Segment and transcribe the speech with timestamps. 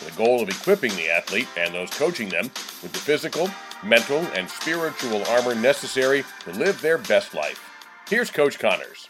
[0.00, 2.44] with the goal of equipping the athlete and those coaching them
[2.82, 3.48] with the physical,
[3.82, 7.62] mental, and spiritual armor necessary to live their best life.
[8.08, 9.08] Here's Coach Connors.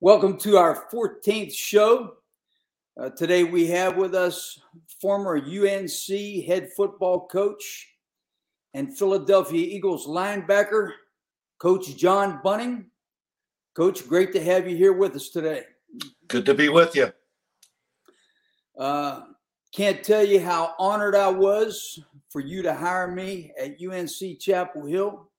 [0.00, 2.14] Welcome to our 14th show.
[3.00, 4.60] Uh, today we have with us
[5.00, 7.88] former UNC head football coach
[8.74, 10.92] and Philadelphia Eagles linebacker,
[11.58, 12.86] Coach John Bunting.
[13.74, 15.62] Coach, great to have you here with us today.
[16.28, 17.12] Good to be with you.
[18.78, 19.22] Uh,
[19.72, 24.86] can't tell you how honored I was for you to hire me at UNC Chapel
[24.86, 25.30] Hill.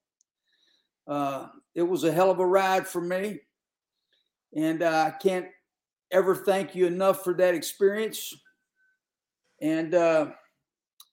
[1.07, 3.39] Uh, it was a hell of a ride for me.
[4.55, 5.47] And uh, I can't
[6.11, 8.33] ever thank you enough for that experience.
[9.61, 10.31] And uh,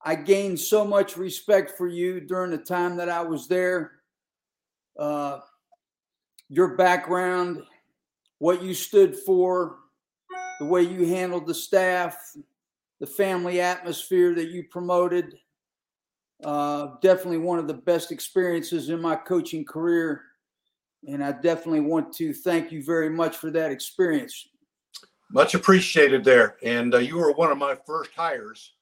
[0.05, 3.93] I gained so much respect for you during the time that I was there.
[4.99, 5.41] Uh,
[6.49, 7.63] your background,
[8.39, 9.77] what you stood for,
[10.63, 12.37] the way you handled the staff,
[13.01, 15.35] the family atmosphere that you promoted.
[16.45, 20.23] Uh, definitely one of the best experiences in my coaching career.
[21.09, 24.51] And I definitely want to thank you very much for that experience.
[25.33, 26.59] Much appreciated there.
[26.63, 28.75] And uh, you were one of my first hires.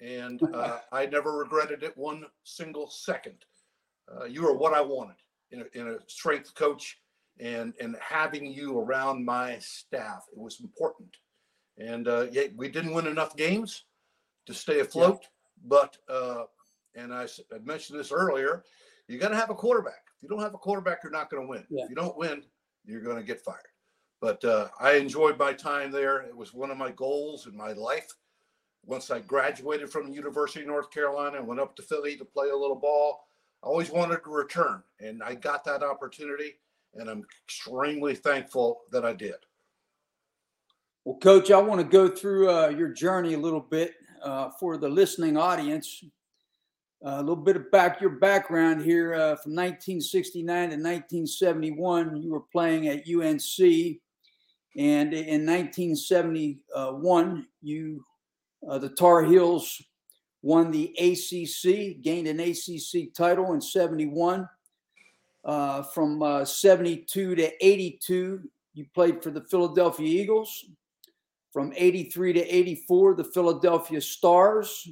[0.00, 3.44] And uh, I never regretted it one single second.
[4.10, 5.16] Uh, you were what I wanted
[5.50, 6.96] in a, in a strength coach
[7.40, 10.24] and, and having you around my staff.
[10.32, 11.16] It was important.
[11.78, 13.84] And uh, yeah, we didn't win enough games
[14.46, 15.20] to stay afloat.
[15.22, 15.28] Yeah.
[15.66, 16.44] But, uh,
[16.94, 18.64] and I, I mentioned this earlier,
[19.06, 20.02] you got to have a quarterback.
[20.16, 21.64] If you don't have a quarterback, you're not going to win.
[21.70, 21.84] Yeah.
[21.84, 22.42] If you don't win,
[22.84, 23.58] you're going to get fired.
[24.20, 26.22] But uh, I enjoyed my time there.
[26.22, 28.08] It was one of my goals in my life.
[28.84, 32.24] Once I graduated from the University of North Carolina and went up to Philly to
[32.24, 33.20] play a little ball,
[33.62, 36.54] I always wanted to return, and I got that opportunity,
[36.94, 39.34] and I'm extremely thankful that I did.
[41.04, 44.76] Well, Coach, I want to go through uh, your journey a little bit uh, for
[44.76, 46.04] the listening audience.
[47.04, 49.14] Uh, a little bit about your background here.
[49.14, 54.00] Uh, from 1969 to 1971, you were playing at UNC.
[54.76, 58.04] And in 1971, you
[58.68, 59.80] uh, the Tar Heels
[60.42, 64.48] won the ACC, gained an ACC title in 71.
[65.48, 68.42] Uh, from uh, 72 to 82,
[68.74, 70.66] you played for the Philadelphia Eagles.
[71.54, 74.86] From 83 to 84, the Philadelphia Stars.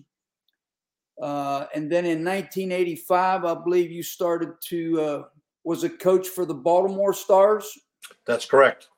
[1.20, 5.22] Uh, and then in 1985, I believe you started to uh,
[5.62, 7.78] was a coach for the Baltimore Stars.
[8.26, 8.88] That's correct.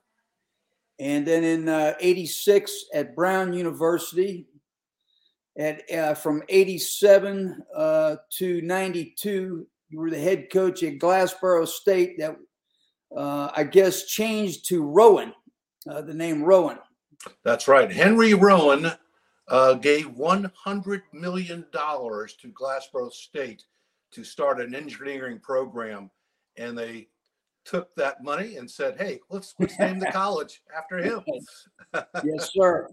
[1.00, 4.46] And then in uh, 86 at Brown University,
[5.58, 12.18] at uh, from 87 uh, to 92, you were the head coach at Glassboro State.
[12.18, 12.36] That
[13.16, 15.32] uh, I guess changed to Rowan,
[15.88, 16.78] uh, the name Rowan.
[17.44, 17.90] That's right.
[17.90, 18.92] Henry Rowan
[19.48, 23.64] uh, gave $100 million to Glassboro State
[24.12, 26.10] to start an engineering program.
[26.56, 27.08] And they
[27.64, 31.22] took that money and said, hey, let's, let's name the college after him.
[32.24, 32.88] yes, sir.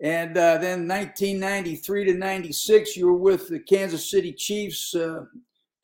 [0.00, 5.24] And uh, then 1993 to 96, you were with the Kansas City Chiefs, uh,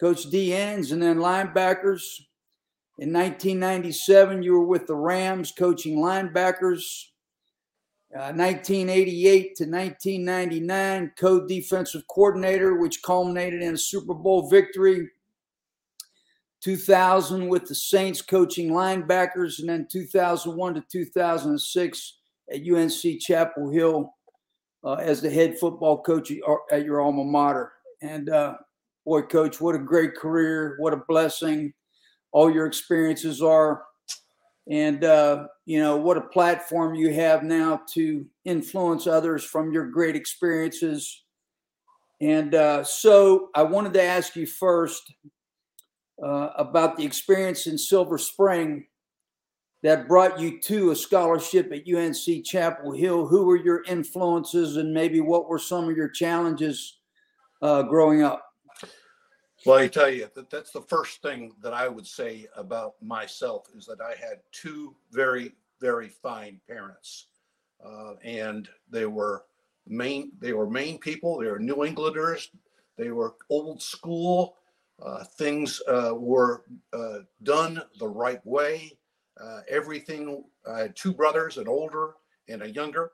[0.01, 0.55] Coach D.
[0.55, 2.21] Ends, and then linebackers.
[2.99, 7.05] In 1997, you were with the Rams, coaching linebackers.
[8.15, 15.09] Uh, 1988 to 1999, co defensive coordinator, which culminated in a Super Bowl victory.
[16.61, 22.19] 2000 with the Saints coaching linebackers, and then 2001 to 2006
[22.53, 24.15] at UNC Chapel Hill
[24.85, 26.33] uh, as the head football coach
[26.71, 27.73] at your alma mater.
[28.03, 28.57] And uh,
[29.09, 30.77] boy, coach, what a great career!
[30.81, 31.73] What a blessing!
[32.31, 33.85] All your experiences are,
[34.71, 39.87] and uh, you know what a platform you have now to influence others from your
[39.87, 41.25] great experiences.
[42.21, 45.11] And uh, so, I wanted to ask you first
[46.23, 48.85] uh, about the experience in Silver Spring
[49.83, 53.27] that brought you to a scholarship at UNC Chapel Hill.
[53.27, 56.99] Who were your influences, and maybe what were some of your challenges
[57.63, 58.45] uh, growing up?
[59.67, 63.67] Well, I tell you that that's the first thing that I would say about myself
[63.77, 67.27] is that I had two very, very fine parents,
[67.85, 69.45] uh, and they were
[69.87, 70.31] main.
[70.39, 71.39] They were Maine people.
[71.39, 72.51] They were New Englanders.
[72.97, 74.57] They were old school.
[75.05, 78.97] Uh, things uh, were uh, done the right way.
[79.41, 80.45] Uh, everything.
[80.71, 82.15] I had two brothers, an older
[82.49, 83.11] and a younger,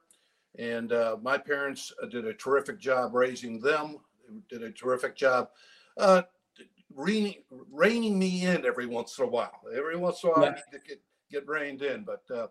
[0.59, 3.97] and uh, my parents did a terrific job raising them.
[4.51, 5.49] Did a terrific job
[5.97, 6.23] uh,
[6.95, 7.37] reining,
[7.71, 9.61] reining me in every once in a while.
[9.77, 10.51] Every once in a while, yeah.
[10.51, 11.01] I need to get,
[11.31, 12.05] get reined in.
[12.05, 12.47] But uh,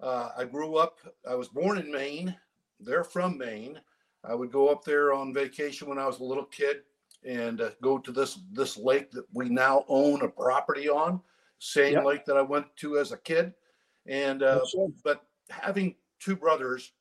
[0.00, 2.34] uh, I grew up, I was born in Maine.
[2.80, 3.80] They're from Maine.
[4.24, 6.82] I would go up there on vacation when I was a little kid
[7.24, 11.20] and uh, go to this this lake that we now own a property on,
[11.58, 12.04] same yep.
[12.04, 13.54] lake that I went to as a kid.
[14.06, 14.60] And uh,
[15.02, 16.92] but having two brothers,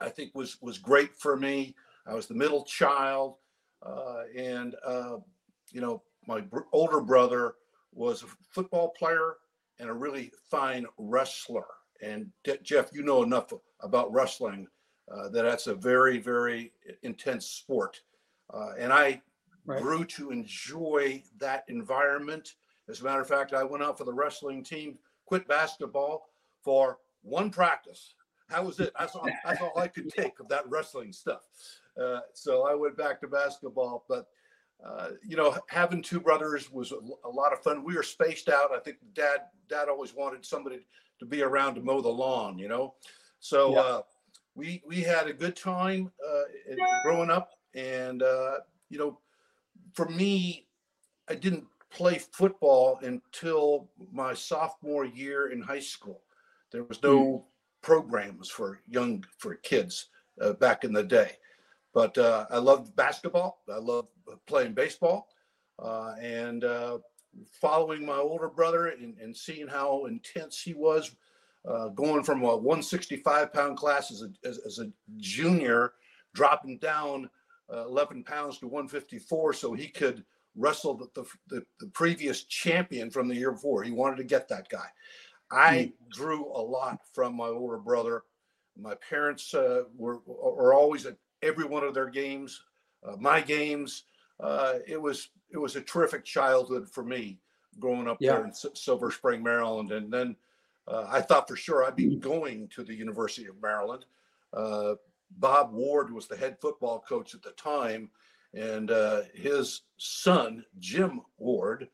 [0.00, 1.74] I think was was great for me.
[2.06, 3.36] I was the middle child,
[3.82, 5.16] uh, and uh,
[5.72, 7.54] you know my br- older brother
[7.92, 9.36] was a football player
[9.78, 11.66] and a really fine wrestler.
[12.02, 12.30] And
[12.62, 14.68] Jeff, you know enough about wrestling
[15.10, 18.00] uh, that that's a very, very intense sport.
[18.52, 19.22] Uh, and I
[19.64, 19.80] right.
[19.80, 22.54] grew to enjoy that environment.
[22.88, 26.28] As a matter of fact, I went out for the wrestling team, quit basketball
[26.62, 28.14] for one practice.
[28.48, 28.92] How was it?
[28.98, 31.42] That's all, that's all I could take of that wrestling stuff.
[32.00, 34.04] Uh, so I went back to basketball.
[34.08, 34.26] But,
[34.84, 37.84] uh, you know, having two brothers was a, a, lot of fun.
[37.84, 38.74] We were spaced out.
[38.74, 40.86] I think dad, dad always wanted somebody
[41.20, 42.94] to be around to mow the lawn, you know?
[43.40, 43.80] So, yeah.
[43.80, 44.02] uh,
[44.56, 48.54] we we had a good time uh, growing up, and uh,
[48.88, 49.20] you know,
[49.92, 50.66] for me,
[51.28, 56.22] I didn't play football until my sophomore year in high school.
[56.72, 57.42] There was no mm.
[57.82, 60.08] programs for young for kids
[60.40, 61.32] uh, back in the day,
[61.96, 63.62] but uh, I loved basketball.
[63.72, 64.08] I loved
[64.46, 65.28] playing baseball,
[65.82, 66.98] uh, and uh,
[67.58, 71.16] following my older brother and, and seeing how intense he was
[71.66, 75.94] uh, going from a 165 pound class as a, as, as a junior,
[76.34, 77.30] dropping down
[77.72, 80.22] uh, 11 pounds to 154 so he could
[80.54, 83.82] wrestle the, the, the, previous champion from the year before.
[83.82, 84.88] He wanted to get that guy.
[85.50, 86.10] I hmm.
[86.10, 88.24] drew a lot from my older brother.
[88.78, 91.16] My parents uh, were, were always at
[91.46, 92.60] every one of their games,
[93.06, 94.04] uh, my games.
[94.40, 97.38] Uh, it was it was a terrific childhood for me
[97.78, 98.32] growing up yeah.
[98.32, 100.36] there in Silver Spring, Maryland, and then
[100.88, 102.18] uh, I thought for sure I'd be hmm.
[102.18, 104.04] going to the University of Maryland.
[104.52, 104.94] Uh,
[105.38, 108.10] Bob Ward was the head football coach at the time,
[108.54, 111.88] and uh, his son, Jim Ward,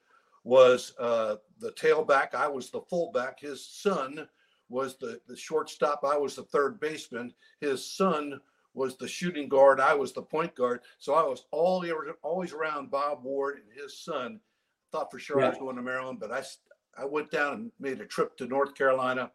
[0.44, 2.34] was uh, the tailback.
[2.34, 3.40] I was the fullback.
[3.40, 4.28] His son
[4.69, 6.04] was the, the shortstop.
[6.04, 7.32] I was the third baseman.
[7.60, 8.40] His son
[8.74, 9.80] was the shooting guard.
[9.80, 10.80] I was the point guard.
[10.98, 11.84] So I was all
[12.22, 14.40] always around Bob Ward and his son.
[14.90, 15.46] Thought for sure yeah.
[15.46, 16.42] I was going to Maryland, but I
[16.96, 19.30] I went down and made a trip to North Carolina.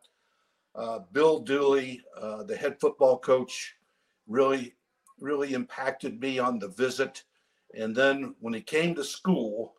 [0.76, 3.76] Uh, Bill Dooley, uh, the head football coach,
[4.28, 4.76] really,
[5.20, 7.24] really impacted me on the visit.
[7.74, 9.74] And then when he came to school,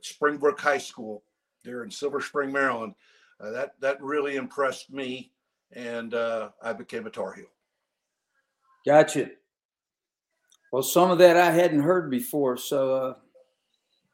[0.00, 1.22] Springbrook High School,
[1.62, 2.94] there in Silver Spring, Maryland,
[3.40, 5.30] uh, that that really impressed me,
[5.72, 7.46] and uh, I became a Tar Heel.
[8.86, 9.30] Gotcha.
[10.72, 13.14] Well, some of that I hadn't heard before, so uh,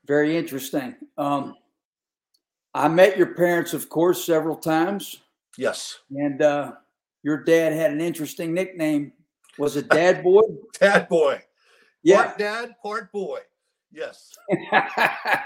[0.06, 0.94] very interesting.
[1.18, 1.56] Um,
[2.74, 5.22] I met your parents, of course, several times.
[5.58, 5.98] Yes.
[6.10, 6.72] And uh,
[7.22, 9.12] your dad had an interesting nickname.
[9.58, 10.42] Was it Dad Boy?
[10.80, 11.42] dad Boy.
[12.06, 12.22] Yeah.
[12.22, 13.40] Part dad, part boy.
[13.90, 14.32] Yes.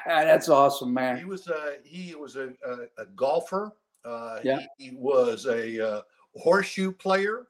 [0.07, 1.17] That's awesome, man.
[1.17, 3.73] He was a he was a, a, a golfer.
[4.05, 4.61] Uh, yeah.
[4.77, 6.03] He, he, was a uh,
[6.37, 7.47] horseshoe player.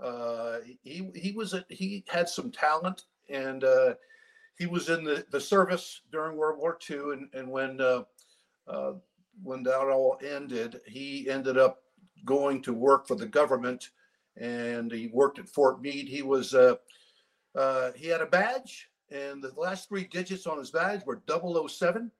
[0.00, 3.94] Uh, he he was a, he had some talent, and uh,
[4.58, 7.12] he was in the, the service during World War II.
[7.12, 8.02] And and when uh,
[8.66, 8.92] uh,
[9.42, 11.82] when that all ended, he ended up
[12.24, 13.90] going to work for the government,
[14.36, 16.08] and he worked at Fort Meade.
[16.08, 16.76] He was uh,
[17.54, 22.10] uh, he had a badge, and the last three digits on his badge were 007.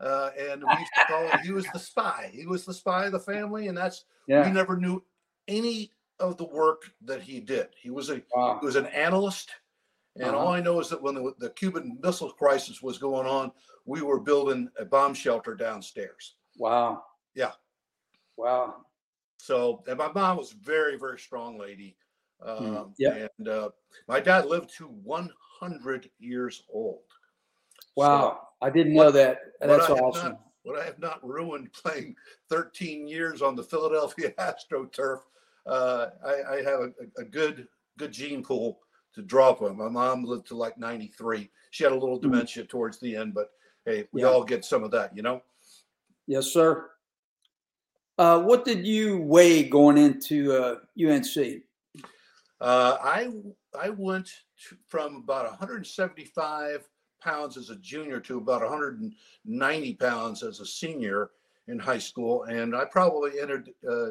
[0.00, 2.28] Uh, and we used to call him, he was the spy.
[2.32, 4.44] He was the spy of the family, and that's yeah.
[4.44, 5.02] we never knew
[5.46, 7.68] any of the work that he did.
[7.80, 8.58] He was a wow.
[8.60, 9.50] he was an analyst,
[10.16, 10.38] and uh-huh.
[10.38, 13.52] all I know is that when the, the Cuban Missile Crisis was going on,
[13.84, 16.36] we were building a bomb shelter downstairs.
[16.56, 17.02] Wow.
[17.34, 17.52] Yeah.
[18.36, 18.76] Wow.
[19.38, 21.96] So, and my mom was very, very strong lady.
[22.40, 22.76] Hmm.
[22.76, 23.26] Um, yeah.
[23.38, 23.70] And uh,
[24.08, 27.00] my dad lived to 100 years old.
[27.96, 28.20] Wow.
[28.60, 29.38] So I didn't know that.
[29.60, 30.32] That's awesome.
[30.32, 32.14] Not, what I have not ruined playing
[32.50, 35.20] 13 years on the Philadelphia AstroTurf,
[35.66, 38.80] uh, I, I, have a, a, good, good gene pool
[39.14, 39.76] to draw from.
[39.76, 41.50] My mom lived to like 93.
[41.70, 42.30] She had a little hmm.
[42.30, 43.50] dementia towards the end, but
[43.84, 44.28] hey, we yeah.
[44.28, 45.42] all get some of that, you know?
[46.26, 46.90] Yes, sir.
[48.18, 51.62] Uh, what did you weigh going into uh, UNC?
[52.60, 53.28] Uh, I
[53.78, 54.26] I went
[54.68, 56.88] to, from about 175
[57.20, 61.30] pounds as a junior to about 190 pounds as a senior
[61.68, 64.10] in high school, and I probably entered uh,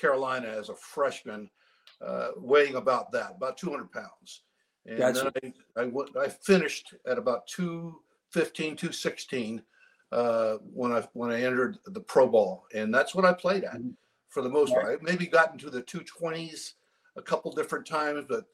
[0.00, 1.50] Carolina as a freshman,
[2.04, 4.42] uh, weighing about that, about 200 pounds.
[4.86, 5.32] And gotcha.
[5.42, 9.62] then I, I, went, I finished at about 215, 216
[10.12, 13.74] uh, when I when I entered the Pro Bowl, and that's what I played at
[13.74, 13.90] mm-hmm.
[14.28, 14.86] for the most part.
[14.86, 16.74] I maybe got into the 220s
[17.16, 18.44] a couple different times, but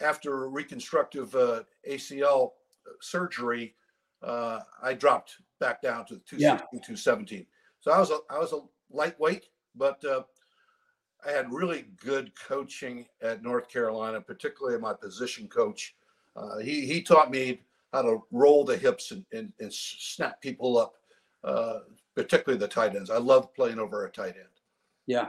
[0.00, 2.52] after reconstructive uh, ACL
[3.00, 3.74] surgery,
[4.22, 6.56] uh, I dropped back down to 216, yeah.
[6.58, 7.46] 217.
[7.80, 8.60] So I was a, I was a
[8.90, 10.22] lightweight, but uh,
[11.26, 15.94] I had really good coaching at North Carolina, particularly my position coach.
[16.36, 17.60] Uh, he he taught me
[17.92, 20.94] how to roll the hips and, and, and snap people up,
[21.44, 21.80] uh,
[22.14, 23.08] particularly the tight ends.
[23.08, 24.48] I love playing over a tight end.
[25.06, 25.28] Yeah.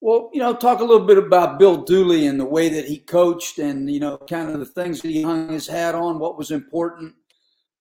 [0.00, 2.96] Well, you know, talk a little bit about Bill Dooley and the way that he
[2.96, 6.38] coached and, you know, kind of the things that he hung his hat on, what
[6.38, 7.14] was important.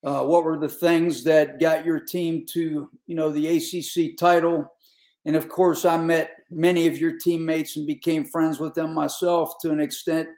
[0.03, 4.69] Uh, what were the things that got your team to, you know, the ACC title?
[5.25, 9.59] And of course, I met many of your teammates and became friends with them myself
[9.61, 10.29] to an extent.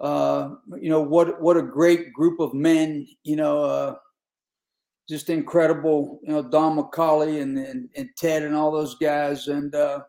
[0.00, 3.06] Uh, you know what what a great group of men.
[3.24, 3.94] You know, uh,
[5.08, 6.20] just incredible.
[6.22, 9.48] You know, Don McCauley and, and, and Ted and all those guys.
[9.48, 10.00] And uh,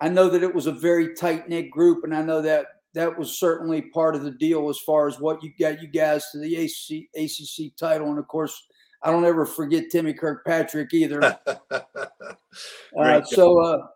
[0.00, 3.16] I know that it was a very tight knit group, and I know that that
[3.16, 6.38] was certainly part of the deal as far as what you got you guys to
[6.38, 8.08] the ACC, ACC title.
[8.08, 8.66] And of course,
[9.02, 11.22] I don't ever forget Timmy Kirkpatrick either.
[11.70, 13.86] uh, so, uh,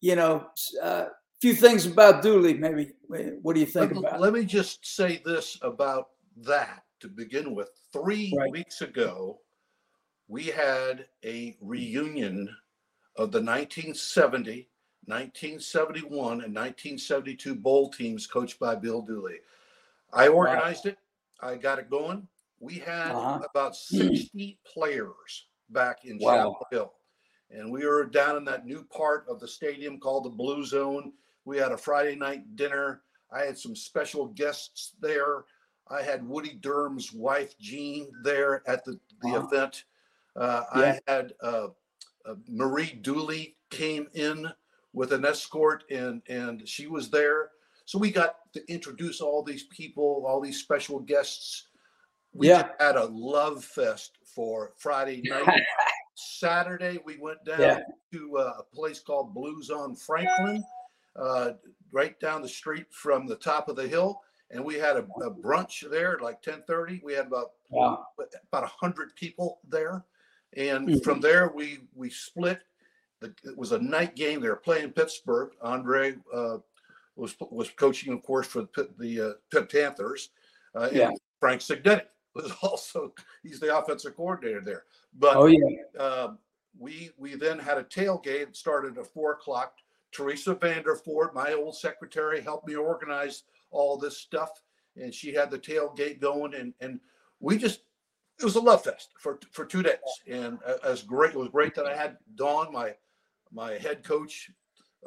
[0.00, 0.46] you know,
[0.80, 1.08] a uh,
[1.40, 2.92] few things about Dooley, maybe.
[3.42, 4.20] What do you think let, about?
[4.20, 7.70] Let me just say this about that to begin with.
[7.92, 8.50] Three right.
[8.50, 9.40] weeks ago,
[10.28, 12.48] we had a reunion
[13.16, 14.68] of the 1970,
[15.06, 19.36] 1971, and 1972 bowl teams coached by Bill Dooley.
[20.12, 20.92] I organized wow.
[20.92, 20.98] it.
[21.40, 22.26] I got it going.
[22.64, 23.40] We had uh-huh.
[23.50, 26.36] about 60 players back in wow.
[26.36, 26.92] Chapel Hill.
[27.50, 31.12] And we were down in that new part of the stadium called the Blue Zone.
[31.44, 33.02] We had a Friday night dinner.
[33.30, 35.44] I had some special guests there.
[35.88, 39.84] I had Woody Durham's wife, Jean, there at the, the event.
[40.34, 40.98] Uh, yeah.
[41.06, 41.66] I had uh,
[42.24, 44.50] uh, Marie Dooley came in
[44.94, 47.50] with an escort, and and she was there.
[47.84, 51.66] So we got to introduce all these people, all these special guests
[52.34, 52.68] we yeah.
[52.80, 55.62] had a love fest for Friday night.
[56.14, 57.80] Saturday, we went down yeah.
[58.12, 60.62] to uh, a place called Blues on Franklin,
[61.16, 61.52] uh,
[61.92, 64.20] right down the street from the top of the hill.
[64.50, 67.00] And we had a, a brunch there at like 1030.
[67.04, 68.06] We had about wow.
[68.52, 70.04] about 100 people there.
[70.56, 70.98] And mm-hmm.
[70.98, 72.60] from there, we we split.
[73.22, 74.40] it was a night game.
[74.40, 75.52] They were playing Pittsburgh.
[75.62, 76.58] Andre uh,
[77.16, 80.30] was was coaching, of course, for the, the uh, Pitt Panthers.
[80.74, 81.10] Uh, yeah.
[81.40, 82.02] Frank Cignetti
[82.34, 83.12] was also
[83.42, 84.84] he's the offensive coordinator there.
[85.18, 86.32] But oh yeah, uh,
[86.78, 88.56] we we then had a tailgate.
[88.56, 89.74] Started at four o'clock.
[90.12, 94.62] Teresa Vanderford, my old secretary, helped me organize all this stuff,
[94.96, 97.00] and she had the tailgate going, and and
[97.40, 97.80] we just
[98.38, 99.98] it was a love fest for for two days,
[100.28, 102.94] and as great it was great that I had Dawn, my
[103.52, 104.50] my head coach,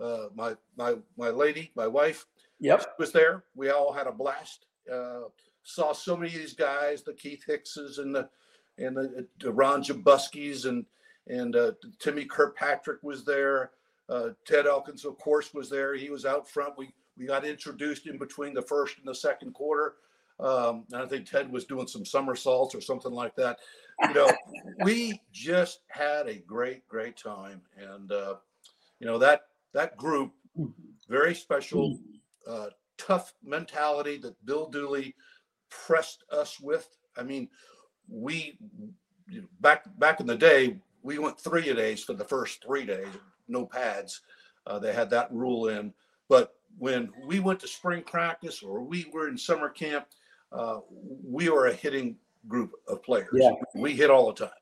[0.01, 2.25] uh, my my my lady, my wife,
[2.59, 3.43] yep, was there.
[3.55, 4.65] We all had a blast.
[4.91, 5.23] Uh,
[5.67, 8.29] saw so many of these guys, the Keith Hickses and the
[8.77, 10.85] and the, the Ron Jabuskis and
[11.27, 13.71] and uh, Timmy Kirkpatrick was there.
[14.07, 15.93] Uh, Ted Elkins, of course, was there.
[15.93, 16.77] He was out front.
[16.77, 19.95] We we got introduced in between the first and the second quarter.
[20.39, 23.57] Um, and I think Ted was doing some somersaults or something like that.
[24.03, 24.31] You know,
[24.83, 28.35] we just had a great, great time, and uh,
[28.99, 29.41] you know that
[29.73, 30.31] that group,
[31.09, 31.99] very special,
[32.47, 35.13] uh, tough mentality that Bill Dooley
[35.69, 36.87] pressed us with.
[37.15, 37.49] I mean,
[38.07, 38.57] we
[39.29, 42.63] you know, back back in the day, we went three a days for the first
[42.63, 43.07] three days,
[43.47, 44.21] no pads.
[44.65, 45.93] Uh, they had that rule in.
[46.29, 50.07] But when we went to spring practice or we were in summer camp,
[50.51, 50.79] uh,
[51.23, 53.29] we were a hitting group of players.
[53.33, 53.51] Yeah.
[53.75, 54.59] We hit all the time,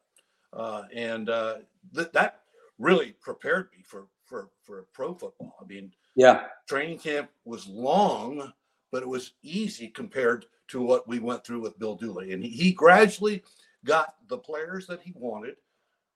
[0.54, 1.56] uh, and uh,
[1.94, 2.42] th- that
[2.80, 5.56] really prepared me for for for pro football.
[5.62, 8.52] I mean, yeah, training camp was long,
[8.92, 12.34] but it was easy compared to what we went through with Bill Dooley.
[12.34, 13.44] And he, he gradually
[13.86, 15.56] got the players that he wanted.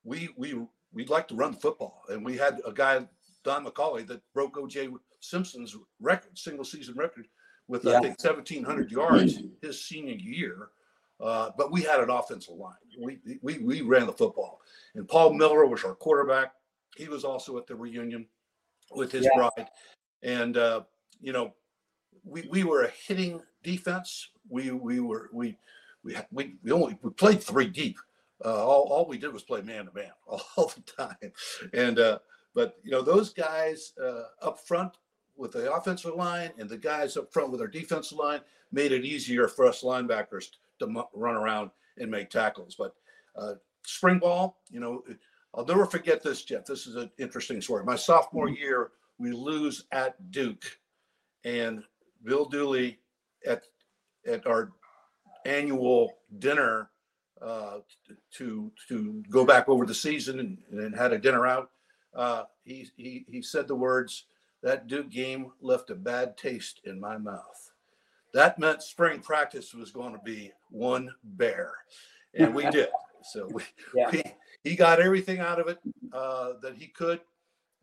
[0.04, 0.60] We we
[0.94, 3.08] we'd like to run football, and we had a guy
[3.44, 4.90] Don McCauley that broke O.J.
[5.22, 7.28] Simpson's record, single season record,
[7.68, 7.98] with yeah.
[7.98, 10.70] I think 1,700 yards his senior year.
[11.22, 12.74] Uh, but we had an offensive line.
[12.98, 14.62] We, we we ran the football,
[14.96, 16.54] and Paul Miller was our quarterback.
[16.96, 18.26] He was also at the reunion
[18.92, 19.36] with his yeah.
[19.36, 19.68] bride,
[20.24, 20.82] and uh,
[21.20, 21.54] you know
[22.24, 24.30] we, we were a hitting defense.
[24.50, 25.58] We we were we
[26.04, 27.98] we we, we only we played three deep.
[28.44, 30.12] Uh, all, all we did was play man to man
[30.58, 31.32] all the time,
[31.74, 32.20] and uh,
[32.54, 34.94] but you know those guys uh, up front
[35.38, 39.06] with the offensive line and the guys up front with our defensive line made it
[39.06, 40.50] easier for us linebackers
[40.80, 42.76] to run around and make tackles.
[42.76, 42.94] But
[43.36, 43.54] uh,
[43.86, 45.04] spring ball, you know,
[45.56, 46.66] I'll never forget this, Jeff.
[46.66, 47.84] This is an interesting story.
[47.84, 48.62] My sophomore mm-hmm.
[48.62, 50.80] year, we lose at Duke,
[51.44, 51.84] and
[52.24, 53.00] Bill Dooley
[53.46, 53.64] at
[54.28, 54.72] at our
[55.46, 56.90] annual dinner
[57.42, 57.80] uh,
[58.38, 61.72] to to go back over the season and, and had a dinner out.
[62.14, 64.26] Uh, he, he he said the words
[64.62, 67.72] that Duke game left a bad taste in my mouth.
[68.34, 71.74] That meant spring practice was going to be one bear,
[72.34, 72.90] and we did.
[73.24, 73.64] So we,
[73.96, 74.10] yeah.
[74.12, 74.24] we
[74.64, 75.80] he got everything out of it
[76.14, 77.22] uh, that he could.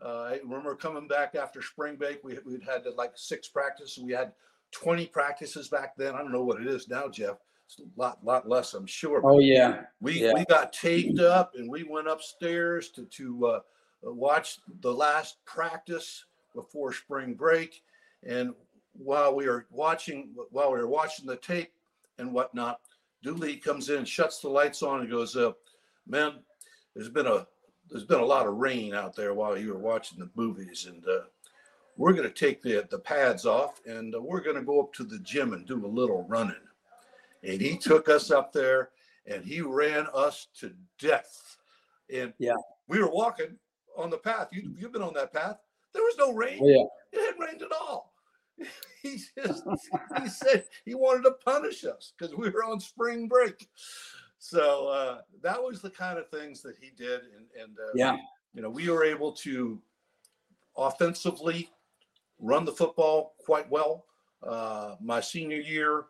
[0.05, 2.23] Uh, I remember coming back after spring break.
[2.23, 4.03] We we'd had like six practices.
[4.03, 4.33] We had
[4.73, 6.15] 20 practices back then.
[6.15, 7.37] I don't know what it is now, Jeff.
[7.67, 9.21] It's a lot, lot less, I'm sure.
[9.25, 9.83] Oh yeah.
[10.01, 10.35] We yeah.
[10.35, 13.61] we got taped up and we went upstairs to to uh,
[14.03, 16.25] watch the last practice
[16.55, 17.83] before spring break.
[18.23, 18.55] And
[18.93, 21.73] while we were watching, while we were watching the tape
[22.19, 22.81] and whatnot,
[23.23, 25.53] Dooley comes in, shuts the lights on, and goes, uh,
[26.07, 26.35] "Man,
[26.95, 27.47] there's been a
[27.91, 31.05] there's been a lot of rain out there while you were watching the movies, and
[31.07, 31.25] uh,
[31.97, 34.93] we're going to take the the pads off, and uh, we're going to go up
[34.95, 36.55] to the gym and do a little running."
[37.43, 38.91] And he took us up there,
[39.27, 41.57] and he ran us to death.
[42.13, 42.57] And yeah,
[42.89, 43.57] we were walking
[43.97, 44.49] on the path.
[44.53, 45.59] You, you've been on that path.
[45.93, 46.59] There was no rain.
[46.63, 46.85] Oh, yeah.
[47.13, 48.13] It hadn't rained at all.
[49.03, 49.63] He just
[50.21, 53.69] he said he wanted to punish us because we were on spring break.
[54.49, 58.17] So uh, that was the kind of things that he did, and, and uh, yeah,
[58.55, 59.81] you know, we were able to
[60.77, 61.69] offensively
[62.39, 64.05] run the football quite well.
[64.47, 66.05] Uh, my senior year,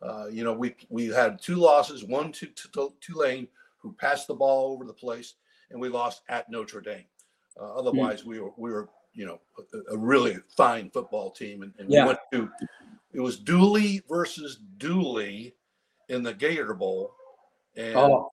[0.00, 4.34] uh, you know, we we had two losses, one to, to Tulane, who passed the
[4.34, 5.34] ball over the place,
[5.70, 7.04] and we lost at Notre Dame.
[7.60, 7.78] Uh, hmm.
[7.78, 8.26] otherwise, mm.
[8.26, 9.38] we were we were you know
[9.74, 12.04] a, a really fine football team, and, and yeah.
[12.04, 12.48] we went to
[13.12, 15.54] it was Dooley versus Dooley
[16.08, 17.14] in the Gator Bowl,
[17.76, 18.30] and oh.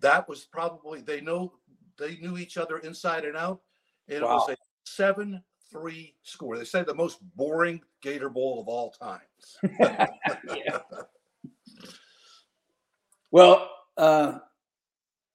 [0.00, 1.52] that was probably they know
[1.98, 3.60] they knew each other inside and out,
[4.08, 4.30] and wow.
[4.30, 6.58] it was a seven three score.
[6.58, 9.20] They said the most boring Gator Bowl of all time.
[13.30, 14.38] well, uh,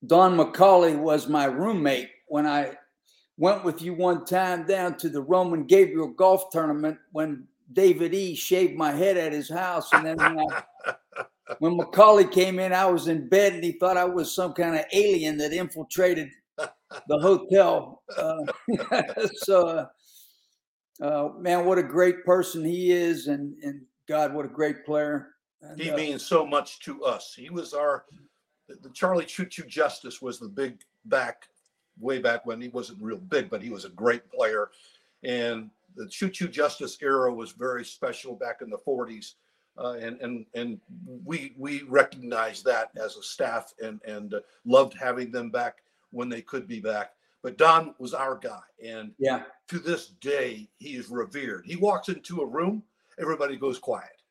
[0.05, 2.77] Don McCauley was my roommate when I
[3.37, 8.35] went with you one time down to the Roman Gabriel golf tournament when David E
[8.35, 9.91] shaved my head at his house.
[9.93, 10.63] And then when, I,
[11.59, 14.75] when McCauley came in, I was in bed and he thought I was some kind
[14.75, 18.01] of alien that infiltrated the hotel.
[18.17, 18.45] Uh,
[19.35, 19.85] so, uh,
[21.03, 23.27] uh, man, what a great person he is.
[23.27, 25.29] And, and God, what a great player.
[25.61, 27.33] And, he uh, means so much to us.
[27.35, 28.05] He was our,
[28.67, 31.47] the Charlie Choo Choo Justice was the big back
[31.99, 34.69] way back when he wasn't real big, but he was a great player.
[35.23, 39.33] And the Choo Choo Justice era was very special back in the 40s.
[39.77, 40.79] Uh, and and and
[41.25, 45.79] we we recognized that as a staff and and uh, loved having them back
[46.11, 47.11] when they could be back.
[47.43, 51.65] But Don was our guy, and yeah, to this day he is revered.
[51.65, 52.83] He walks into a room,
[53.19, 54.21] everybody goes quiet,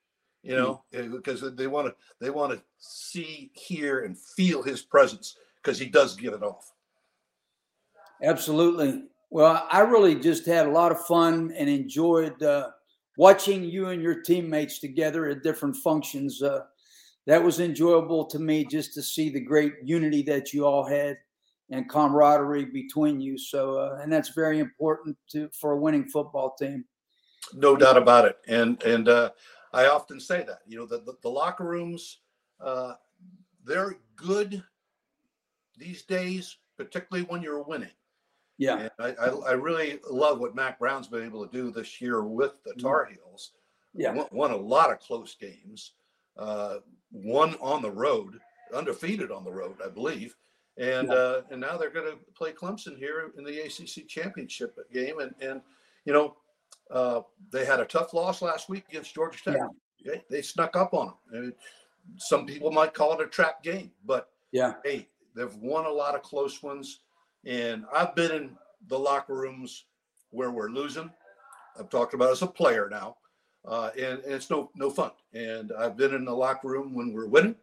[0.43, 1.15] you know, mm-hmm.
[1.15, 5.87] because they want to they want to see, hear, and feel his presence because he
[5.87, 6.73] does give it off.
[8.23, 9.05] Absolutely.
[9.31, 12.71] Well, I really just had a lot of fun and enjoyed uh,
[13.17, 16.43] watching you and your teammates together at different functions.
[16.43, 16.65] Uh,
[17.27, 21.17] that was enjoyable to me just to see the great unity that you all had
[21.71, 23.39] and camaraderie between you.
[23.39, 26.85] So, uh, and that's very important to for a winning football team.
[27.55, 28.37] No doubt about it.
[28.47, 29.31] And and uh,
[29.73, 32.19] I often say that you know the the, the locker rooms
[32.61, 32.95] uh,
[33.65, 34.63] they're good
[35.77, 37.91] these days, particularly when you're winning.
[38.59, 42.23] Yeah, I, I, I really love what Mack Brown's been able to do this year
[42.23, 42.81] with the mm-hmm.
[42.81, 43.53] Tar Heels.
[43.95, 45.93] Yeah, won, won a lot of close games.
[46.37, 46.77] Uh,
[47.11, 48.39] one on the road,
[48.75, 50.37] undefeated on the road, I believe,
[50.79, 51.15] and yeah.
[51.15, 55.35] uh, and now they're going to play Clemson here in the ACC championship game, and
[55.41, 55.61] and
[56.05, 56.37] you know
[56.91, 59.57] uh, they had a tough loss last week against Georgia Tech.
[59.57, 59.69] Yeah.
[60.05, 61.17] They, they snuck up on them.
[61.33, 61.53] And
[62.17, 66.15] some people might call it a trap game, but yeah, hey, they've won a lot
[66.15, 67.01] of close ones.
[67.47, 68.57] And I've been in
[68.89, 69.85] the locker rooms
[70.31, 71.11] where we're losing.
[71.79, 73.17] I've talked about as a player now,
[73.65, 75.11] uh, and, and, it's no no fun.
[75.33, 77.57] And I've been in the locker room when we're winning,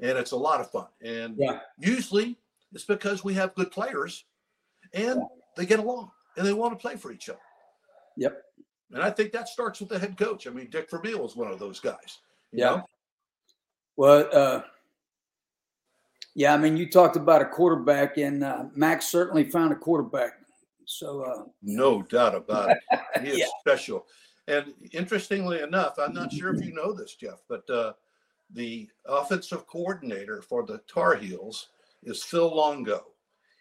[0.00, 0.86] and it's a lot of fun.
[1.02, 1.60] And yeah.
[1.78, 2.38] usually
[2.72, 4.24] it's because we have good players,
[4.94, 5.26] and yeah.
[5.56, 7.38] they get along and they want to play for each other.
[8.16, 8.42] Yep.
[8.92, 10.46] And I think that starts with the head coach.
[10.46, 12.18] I mean, Dick Vermeil is one of those guys.
[12.52, 12.76] yeah.
[12.76, 12.86] Know?
[13.96, 14.62] Well, uh,
[16.34, 20.32] yeah, I mean, you talked about a quarterback, and uh, Mack's certainly found a quarterback.
[20.86, 22.78] So, uh, no doubt about it.
[23.22, 23.46] He is yeah.
[23.60, 24.06] special.
[24.48, 27.92] And interestingly enough, I'm not sure if you know this, Jeff, but uh,
[28.52, 31.68] the offensive coordinator for the Tar Heels
[32.02, 33.04] is Phil Longo.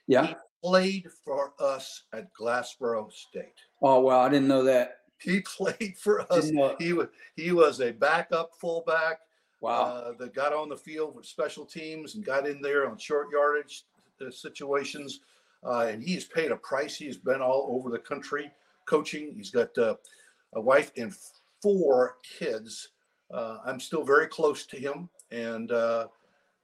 [0.08, 0.28] Yeah.
[0.28, 3.60] He played for us at Glassboro State.
[3.82, 4.22] Oh, wow.
[4.22, 4.98] I didn't know that.
[5.20, 6.52] He played for us.
[6.80, 9.20] He was he was a backup fullback.
[9.62, 9.84] Wow.
[9.84, 13.28] Uh, that got on the field with special teams and got in there on short
[13.32, 13.84] yardage
[14.20, 15.22] uh, situations.
[15.64, 16.96] Uh, and he's paid a price.
[16.96, 18.52] He's been all over the country
[18.86, 19.34] coaching.
[19.36, 19.96] He's got uh,
[20.54, 21.14] a wife and
[21.62, 22.90] four kids.
[23.32, 26.08] Uh, I'm still very close to him, and uh,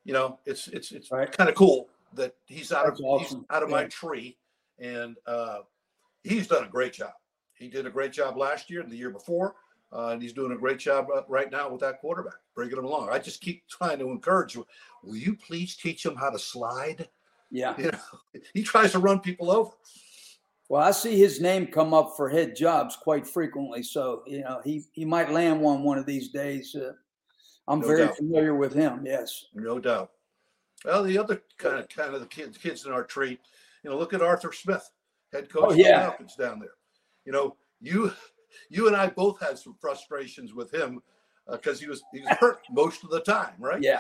[0.03, 1.31] you know, it's it's it's right.
[1.31, 3.39] kind of cool that he's out That's of awesome.
[3.39, 3.75] he's out of yeah.
[3.75, 4.37] my tree,
[4.79, 5.59] and uh,
[6.23, 7.13] he's done a great job.
[7.53, 9.55] He did a great job last year and the year before,
[9.93, 12.85] uh, and he's doing a great job uh, right now with that quarterback, bringing him
[12.85, 13.09] along.
[13.09, 14.65] I just keep trying to encourage you.
[15.03, 17.07] Will you please teach him how to slide?
[17.49, 19.71] Yeah, you know, he tries to run people over.
[20.69, 24.59] Well, I see his name come up for head jobs quite frequently, so you know
[24.63, 26.75] he he might land one one of these days.
[26.75, 26.91] Uh,
[27.69, 28.17] I'm no very doubt.
[28.17, 29.03] familiar with him.
[29.05, 30.11] Yes, no doubt.
[30.83, 33.39] Well, the other kind of kind of the kids kids in our tree,
[33.83, 34.89] you know, look at Arthur Smith,
[35.31, 35.85] head coach oh, yeah.
[35.85, 36.75] of the Falcons down there.
[37.23, 38.11] You know, you
[38.69, 41.01] you and I both had some frustrations with him
[41.51, 43.81] because uh, he was he was hurt most of the time, right?
[43.81, 43.99] Yeah.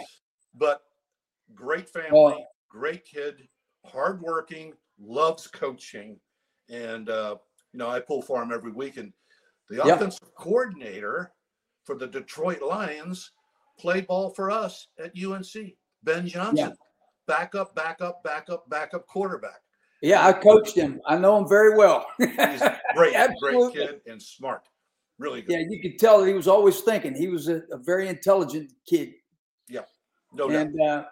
[0.55, 0.81] But
[1.53, 3.47] great family, great kid,
[3.85, 6.19] hardworking, loves coaching
[6.69, 7.35] and uh,
[7.73, 8.97] you know I pull for him every week.
[8.97, 9.13] And
[9.69, 9.95] the yeah.
[9.95, 11.31] offensive coordinator
[11.83, 13.31] for the Detroit Lions
[13.79, 15.73] played ball for us at UNC.
[16.03, 16.71] Ben Johnson, yeah.
[17.27, 19.61] backup, backup, backup, backup quarterback.
[20.01, 21.01] Yeah, I coached him.
[21.05, 22.05] I know him very well.
[22.17, 22.29] He's
[22.95, 24.63] great, great kid and smart.
[25.17, 25.53] Really good.
[25.53, 27.15] Yeah, you could tell he was always thinking.
[27.15, 29.13] He was a, a very intelligent kid.
[29.67, 29.81] Yeah,
[30.33, 30.87] no and, doubt.
[30.87, 31.05] Uh,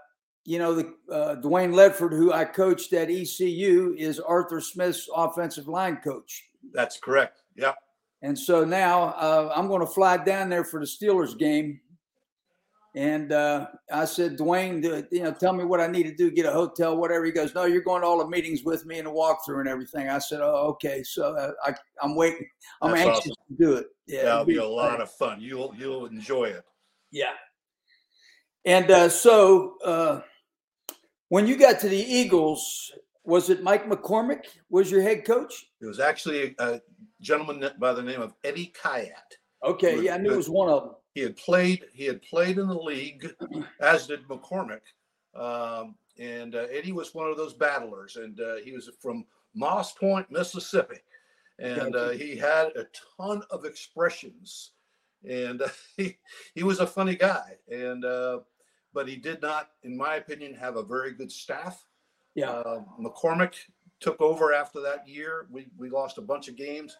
[0.45, 5.67] you know, the uh, Dwayne Ledford, who I coached at ECU, is Arthur Smith's offensive
[5.67, 6.43] line coach.
[6.71, 7.41] That's correct.
[7.55, 7.73] Yeah.
[8.21, 11.79] And so now uh, I'm going to fly down there for the Steelers game.
[12.95, 14.81] And uh, I said, Dwayne,
[15.11, 17.25] you know, tell me what I need to do, get a hotel, whatever.
[17.25, 19.67] He goes, no, you're going to all the meetings with me and the walkthrough and
[19.67, 20.07] everything.
[20.07, 21.03] I said, oh, okay.
[21.03, 22.47] So uh, I, I'm waiting.
[22.81, 23.57] I'm That's anxious awesome.
[23.57, 23.87] to do it.
[24.07, 25.41] Yeah, that'll be, be a lot of fun.
[25.41, 26.63] You'll you'll enjoy it.
[27.11, 27.33] Yeah.
[28.63, 30.21] And uh, so uh,
[31.27, 32.93] when you got to the Eagles,
[33.25, 35.65] was it Mike McCormick was your head coach?
[35.81, 36.79] It was actually a
[37.19, 39.09] gentleman by the name of Eddie Khayat.
[39.63, 40.93] Okay, yeah, I knew it was one of them.
[41.15, 41.85] He had played.
[41.93, 43.33] He had played in the league,
[43.79, 44.81] as did McCormick,
[45.33, 49.25] um, and uh, Eddie was one of those battlers, and uh, he was from
[49.55, 50.97] Moss Point, Mississippi,
[51.57, 52.85] and uh, he had a
[53.17, 54.71] ton of expressions,
[55.27, 55.63] and
[55.97, 56.17] he
[56.53, 58.39] he was a funny guy, and uh,
[58.93, 61.85] but he did not, in my opinion, have a very good staff.
[62.35, 62.51] Yeah.
[62.51, 63.53] Uh, McCormick
[64.01, 65.47] took over after that year.
[65.49, 66.97] We, we lost a bunch of games.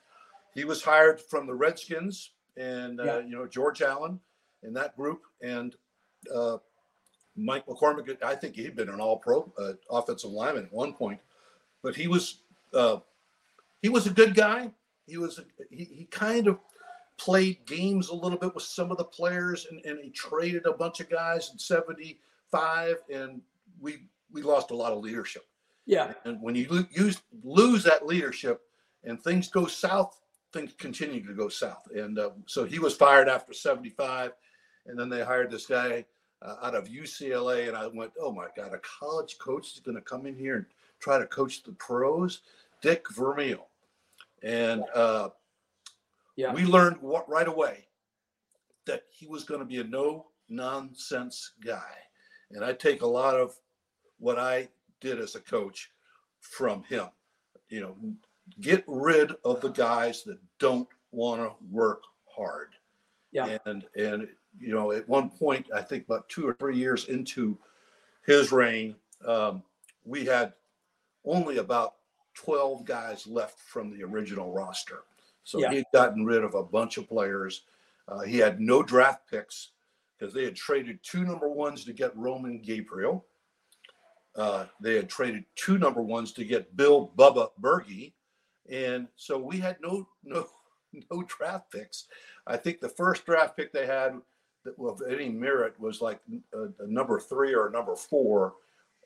[0.54, 3.20] He was hired from the Redskins and, uh, yeah.
[3.20, 4.20] you know, George Allen
[4.64, 5.22] in that group.
[5.42, 5.76] And
[6.34, 6.58] uh,
[7.36, 11.20] Mike McCormick, I think he'd been an all pro uh, offensive lineman at one point,
[11.84, 12.40] but he was,
[12.74, 12.98] uh,
[13.82, 14.72] he was a good guy.
[15.06, 15.40] He was,
[15.70, 16.60] he, he kind of
[17.18, 20.74] played games a little bit with some of the players and, and he traded a
[20.74, 23.42] bunch of guys in 75 and
[23.80, 24.00] we
[24.32, 25.46] we lost a lot of leadership
[25.86, 28.62] yeah and when you lo- use, lose that leadership
[29.04, 30.20] and things go south
[30.56, 34.32] things continue to go south and uh, so he was fired after 75
[34.88, 36.06] and then they hired this guy
[36.42, 39.96] uh, out of ucla and i went oh my god a college coach is going
[39.96, 40.66] to come in here and
[41.00, 42.42] try to coach the pros
[42.82, 43.68] dick vermeil
[44.44, 45.30] and uh,
[46.36, 46.54] yeah.
[46.54, 47.88] we learned what, right away
[48.86, 51.92] that he was going to be a no nonsense guy.
[52.52, 53.56] And I take a lot of
[54.20, 54.70] what I
[55.02, 55.90] did as a coach
[56.40, 57.08] from him.
[57.70, 57.96] You know,
[58.62, 62.70] get rid of the guys that don't want to work hard.
[63.32, 63.58] Yeah.
[63.66, 64.28] And and
[64.60, 67.58] you know, at one point, I think about two or three years into
[68.26, 69.64] his reign, um,
[70.06, 70.54] we had
[71.26, 71.96] only about
[72.36, 75.04] 12 guys left from the original roster.
[75.44, 75.72] So yeah.
[75.72, 77.64] he'd gotten rid of a bunch of players.
[78.08, 79.72] Uh, he had no draft picks
[80.18, 83.26] because they had traded two number ones to get Roman Gabriel.
[84.36, 88.14] Uh, they had traded two number ones to get Bill Bubba Bergey,
[88.72, 90.48] and so we had no no
[91.12, 92.08] no draft picks.
[92.48, 94.14] I think the first draft pick they had
[94.64, 96.20] that of any merit was like
[96.54, 98.56] a, a number three or a number four,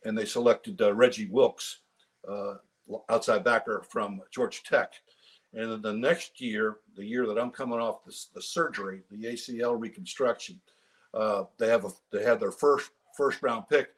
[0.06, 1.80] and they selected uh, Reggie Wilkes,
[2.28, 2.56] uh,
[3.10, 4.93] outside backer from Georgia Tech
[5.54, 9.26] And then the next year, the year that I'm coming off the, the surgery, the
[9.26, 10.60] ACL reconstruction,
[11.13, 13.89] uh, they have a they had their first first round pick,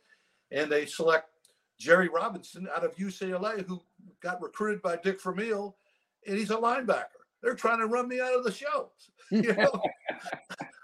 [0.52, 1.30] and they select
[1.78, 3.82] Jerry Robinson out of UCLA, who
[4.22, 5.76] got recruited by Dick Vermeil,
[6.28, 7.06] and he's a linebacker.
[7.42, 8.92] They're trying to run me out of the show.
[9.34, 9.82] You know,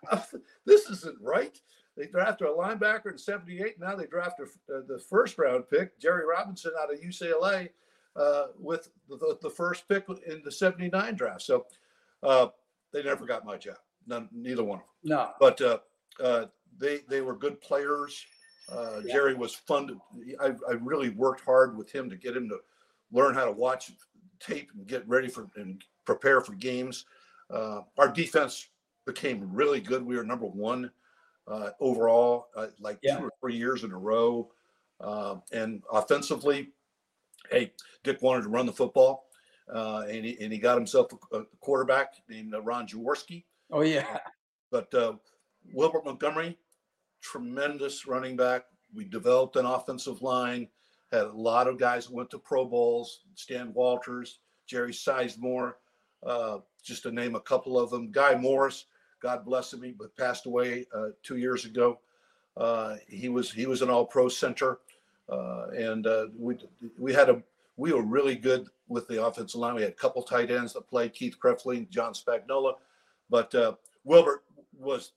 [0.65, 1.59] this isn't right.
[1.97, 3.77] They drafted a linebacker in '78.
[3.77, 7.67] Now they drafted uh, the first round pick, Jerry Robinson out of UCLA,
[8.15, 11.41] uh, with the, the, first pick in the '79 draft.
[11.41, 11.65] So
[12.23, 12.47] uh,
[12.93, 13.75] they never got my job.
[14.05, 15.17] None, neither one of them.
[15.17, 15.31] No.
[15.41, 15.79] But uh,
[16.23, 16.45] uh,
[16.77, 18.25] they they were good players.
[18.71, 19.13] Uh, yeah.
[19.13, 19.87] Jerry was fun.
[19.87, 20.01] To,
[20.39, 22.59] I, I really worked hard with him to get him to
[23.11, 23.91] learn how to watch
[24.39, 27.05] tape and get ready for and prepare for games.
[27.49, 28.67] Uh, our defense
[29.05, 30.05] became really good.
[30.05, 30.91] We were number one
[31.47, 33.17] uh, overall, uh, like yeah.
[33.17, 34.51] two or three years in a row.
[34.99, 36.69] Uh, and offensively,
[37.49, 37.71] hey,
[38.03, 39.27] Dick wanted to run the football,
[39.73, 43.45] uh, and he and he got himself a, a quarterback named Ron Jaworski.
[43.71, 44.17] Oh yeah.
[44.71, 44.93] But
[45.73, 46.57] Wilbert Montgomery,
[47.21, 48.65] tremendous running back.
[48.93, 50.67] We developed an offensive line.
[51.11, 53.21] Had a lot of guys who went to Pro Bowls.
[53.35, 55.73] Stan Walters, Jerry Sizemore,
[56.25, 58.11] uh, just to name a couple of them.
[58.11, 58.85] Guy Morris,
[59.21, 61.99] God bless him, but passed away uh, two years ago.
[62.57, 64.79] Uh, he was he was an All Pro center,
[65.29, 66.57] uh, and uh, we
[66.97, 67.41] we had a
[67.77, 69.75] we were really good with the offensive line.
[69.75, 72.73] We had a couple tight ends that played Keith Krepfle, John Spagnola,
[73.29, 74.43] but uh, Wilbert
[74.77, 75.11] was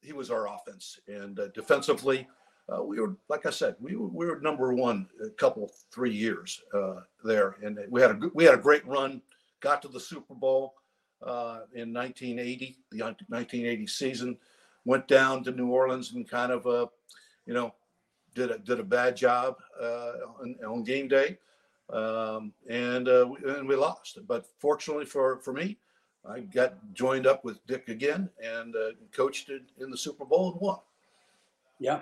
[0.00, 2.26] he was our offense, and defensively.
[2.68, 6.12] Uh, we were, like I said, we were, we were number one a couple three
[6.12, 9.22] years uh, there, and we had a we had a great run.
[9.60, 10.74] Got to the Super Bowl
[11.22, 14.36] uh, in 1980, the 1980 season.
[14.84, 16.86] Went down to New Orleans and kind of, uh,
[17.46, 17.74] you know,
[18.34, 21.38] did a, did a bad job uh, on, on, game day,
[21.90, 24.18] um, and uh, and we lost.
[24.26, 25.78] But fortunately for for me,
[26.28, 30.60] I got joined up with Dick again and uh, coached in the Super Bowl and
[30.60, 30.78] won.
[31.78, 32.00] Yeah.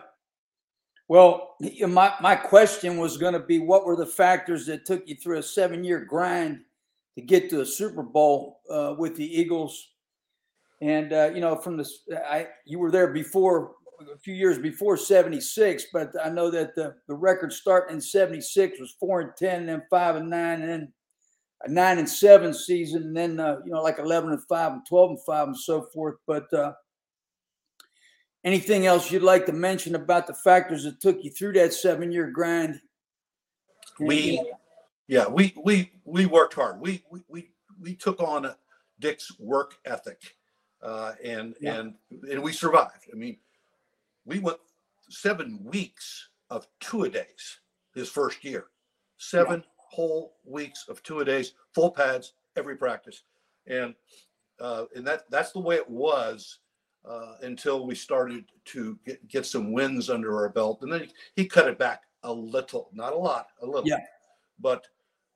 [1.08, 5.16] Well, my, my question was going to be what were the factors that took you
[5.16, 6.60] through a seven year grind
[7.16, 9.90] to get to a Super Bowl uh, with the Eagles.
[10.80, 11.88] And uh, you know, from the
[12.28, 13.72] I you were there before
[14.12, 18.80] a few years before '76, but I know that the the record starting in '76
[18.80, 20.92] was four and ten, and then five and nine, and then
[21.62, 24.84] a nine and seven season, and then uh, you know like eleven and five, and
[24.86, 26.16] twelve and five, and so forth.
[26.26, 26.72] But uh,
[28.44, 32.12] anything else you'd like to mention about the factors that took you through that seven
[32.12, 32.80] year grind?
[33.98, 34.40] We
[35.06, 36.80] yeah, we we we worked hard.
[36.80, 38.54] We we we, we took on
[39.00, 40.36] Dick's work ethic,
[40.82, 41.80] uh, and yeah.
[41.80, 41.94] and
[42.30, 43.08] and we survived.
[43.12, 43.36] I mean,
[44.24, 44.58] we went
[45.08, 47.60] seven weeks of two a days
[47.94, 48.66] his first year,
[49.18, 49.72] seven yeah.
[49.90, 53.22] whole weeks of two a days, full pads every practice,
[53.66, 53.94] and
[54.60, 56.58] uh, and that that's the way it was
[57.08, 61.46] uh, until we started to get, get some wins under our belt, and then he,
[61.46, 63.86] cut it back a little, not a lot, a little.
[63.86, 64.00] Yeah.
[64.58, 64.86] But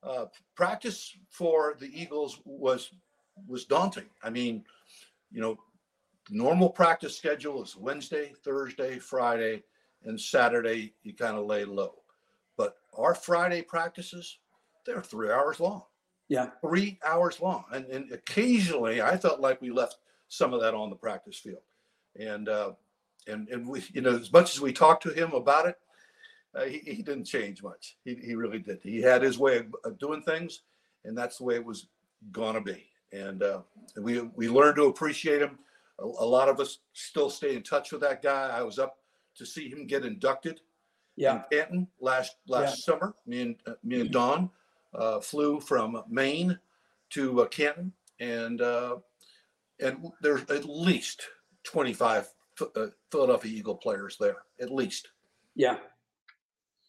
[0.01, 2.91] uh, practice for the Eagles was
[3.47, 4.09] was daunting.
[4.23, 4.63] I mean,
[5.31, 5.57] you know,
[6.29, 9.63] normal practice schedule is Wednesday, Thursday, Friday,
[10.03, 11.95] and Saturday you kind of lay low.
[12.57, 14.39] But our Friday practices,
[14.85, 15.83] they're three hours long.
[16.27, 16.49] Yeah.
[16.61, 17.63] Three hours long.
[17.71, 19.97] And, and occasionally I felt like we left
[20.29, 21.61] some of that on the practice field.
[22.19, 22.71] And uh,
[23.27, 25.75] and and we, you know, as much as we talked to him about it,
[26.55, 27.97] uh, he, he didn't change much.
[28.05, 28.79] He, he really did.
[28.81, 30.61] He had his way of, of doing things,
[31.05, 31.87] and that's the way it was
[32.31, 32.85] going to be.
[33.11, 33.61] And uh,
[33.97, 35.59] we we learned to appreciate him.
[35.99, 38.49] A, a, lot of us still stay in touch with that guy.
[38.49, 38.97] I was up
[39.35, 40.61] to see him get inducted.
[41.15, 42.93] Yeah, in Canton last last yeah.
[42.93, 43.13] summer.
[43.25, 44.49] Me and uh, me and Don
[44.93, 46.57] uh, flew from Maine
[47.11, 48.97] to uh, Canton, and uh,
[49.81, 51.27] and there's at least
[51.63, 52.27] 25
[53.11, 55.09] Philadelphia Eagle players there, at least.
[55.55, 55.77] Yeah,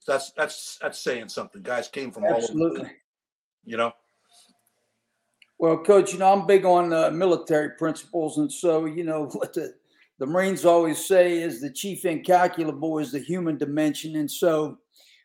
[0.07, 1.62] that's that's that's saying something.
[1.62, 2.81] Guys came from Absolutely.
[2.81, 2.92] all over,
[3.64, 3.92] you know.
[5.59, 9.53] Well, coach, you know I'm big on uh, military principles, and so you know what
[9.55, 9.74] the
[10.18, 14.79] the Marines always say is the chief incalculable is the human dimension, and so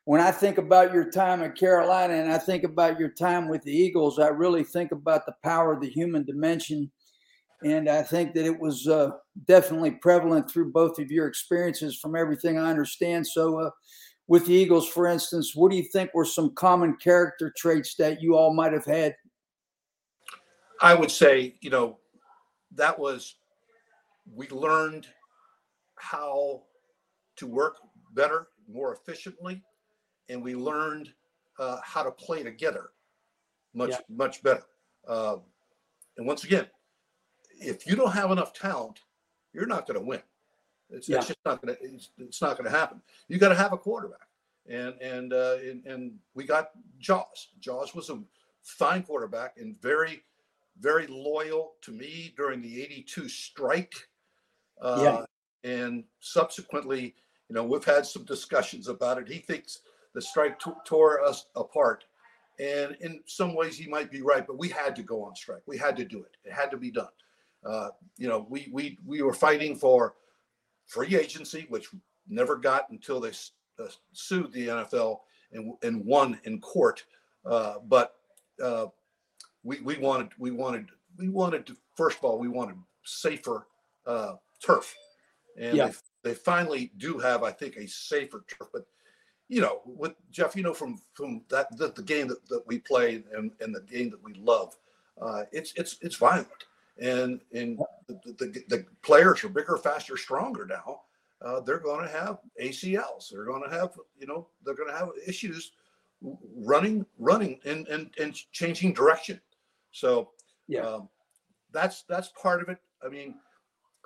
[0.05, 3.63] when I think about your time at Carolina and I think about your time with
[3.63, 6.91] the Eagles, I really think about the power of the human dimension.
[7.63, 9.11] And I think that it was uh,
[9.47, 13.25] definitely prevalent through both of your experiences from everything I understand.
[13.25, 13.69] So, uh,
[14.27, 18.21] with the Eagles, for instance, what do you think were some common character traits that
[18.21, 19.15] you all might have had?
[20.81, 21.99] I would say, you know,
[22.73, 23.35] that was,
[24.33, 25.07] we learned
[25.97, 26.63] how
[27.37, 27.77] to work
[28.13, 29.61] better, more efficiently,
[30.29, 31.13] and we learned
[31.59, 32.89] uh, how to play together
[33.73, 33.99] much, yeah.
[34.09, 34.63] much better.
[35.07, 35.37] Uh,
[36.17, 36.65] and once again,
[37.59, 38.99] if you don't have enough talent,
[39.53, 40.21] you're not going to win.
[40.89, 41.17] It's, yeah.
[41.17, 41.83] it's, just not going to.
[41.83, 43.01] It's, it's not going to happen.
[43.27, 44.27] You got to have a quarterback,
[44.69, 47.49] and and, uh, and and we got Jaws.
[47.59, 48.19] Jaws was a
[48.63, 50.23] fine quarterback and very,
[50.79, 53.95] very loyal to me during the '82 strike.
[54.79, 55.25] Uh, yeah.
[55.69, 57.15] And subsequently,
[57.49, 59.27] you know, we've had some discussions about it.
[59.27, 59.81] He thinks
[60.13, 62.05] the strike t- tore us apart.
[62.59, 65.61] And in some ways, he might be right, but we had to go on strike.
[65.65, 66.37] We had to do it.
[66.45, 67.09] It had to be done.
[67.65, 70.15] Uh, you know, we we we were fighting for
[70.85, 71.89] free agency, which
[72.27, 73.31] never got until they
[73.79, 75.19] uh, sued the NFL
[75.51, 77.03] and and won in court.
[77.45, 78.15] Uh, but
[78.63, 78.87] uh,
[79.63, 83.67] we we wanted we wanted we wanted to first of all we wanted safer
[84.05, 84.93] uh, turf,
[85.59, 85.87] and yeah.
[86.23, 88.85] they, they finally do have I think a safer turf, but
[89.47, 92.79] you know, with Jeff, you know, from from that the, the game that, that we
[92.79, 94.75] play and, and the game that we love,
[95.21, 96.47] uh, it's it's it's violent,
[96.99, 101.01] and and the, the, the players are bigger, faster, stronger now.
[101.41, 103.29] Uh, they're going to have ACLs.
[103.29, 105.71] They're going to have you know they're going to have issues
[106.57, 109.39] running running and and and changing direction.
[109.91, 110.31] So
[110.67, 111.09] yeah, um,
[111.71, 112.77] that's that's part of it.
[113.05, 113.35] I mean,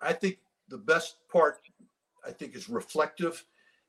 [0.02, 1.60] I think the best part
[2.26, 3.46] I think is reflective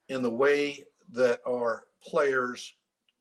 [0.09, 2.75] in the way that our players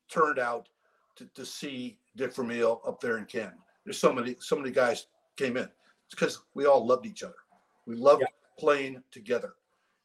[0.08, 0.68] turned out
[1.16, 3.58] to, to see Dick Vermeil up there in Canton.
[3.84, 5.64] There's so many, so many guys came in.
[5.64, 7.34] It's because we all loved each other.
[7.86, 8.28] We loved yeah.
[8.58, 9.54] playing together,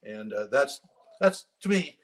[0.04, 0.82] and uh, that's
[1.20, 1.98] that's to me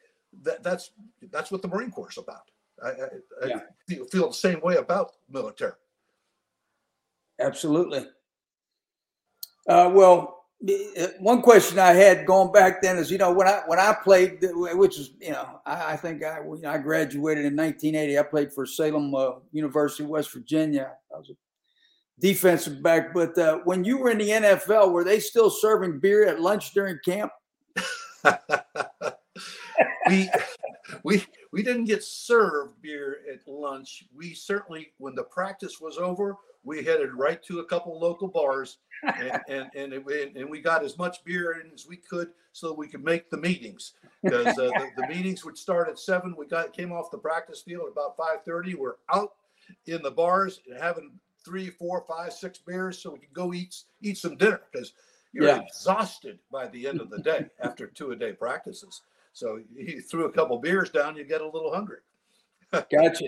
[0.44, 0.92] that that's
[1.32, 2.52] that's what the Marine Corps is about.
[2.84, 3.58] I, I, yeah.
[3.58, 5.74] I feel, feel the same way about military.
[7.40, 8.08] Absolutely.
[9.68, 13.62] Uh, well, uh, one question I had going back then is, you know, when I
[13.66, 17.46] when I played, which is, you know, I, I think I you know, I graduated
[17.46, 18.20] in 1980.
[18.20, 20.94] I played for Salem uh, University, West Virginia.
[21.14, 21.34] I was a
[22.22, 23.14] defensive back.
[23.14, 26.72] But uh, when you were in the NFL, were they still serving beer at lunch
[26.72, 27.32] during camp?
[30.08, 30.30] we
[31.04, 34.06] we we didn't get served beer at lunch.
[34.16, 38.78] We certainly, when the practice was over, we headed right to a couple local bars
[39.04, 42.74] and and and, it, and, we got as much beer in as we could so
[42.74, 46.36] we could make the meetings because uh, the, the, meetings would start at seven.
[46.38, 48.76] We got came off the practice field at about five thirty.
[48.76, 49.34] We're out
[49.88, 51.12] in the bars having
[51.44, 54.94] three, four, five, six beers so we could go eat eat some dinner because
[55.34, 55.62] you're yeah.
[55.62, 59.02] exhausted by the end of the day after two a day practices.
[59.34, 62.00] So you threw a couple beers down, you get a little hungry.
[62.72, 63.26] gotcha.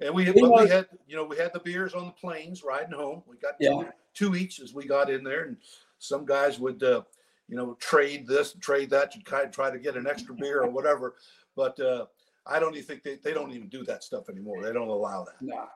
[0.00, 3.22] And we, we had, you know, we had the beers on the planes riding home.
[3.26, 3.70] We got yeah.
[4.14, 5.58] two, two each as we got in there, and
[5.98, 7.02] some guys would, uh,
[7.48, 10.62] you know, trade this, trade that, to kind of try to get an extra beer
[10.62, 11.16] or whatever.
[11.54, 12.06] But uh,
[12.46, 14.62] I don't even think they, they don't even do that stuff anymore.
[14.62, 15.42] They don't allow that.
[15.42, 15.66] No.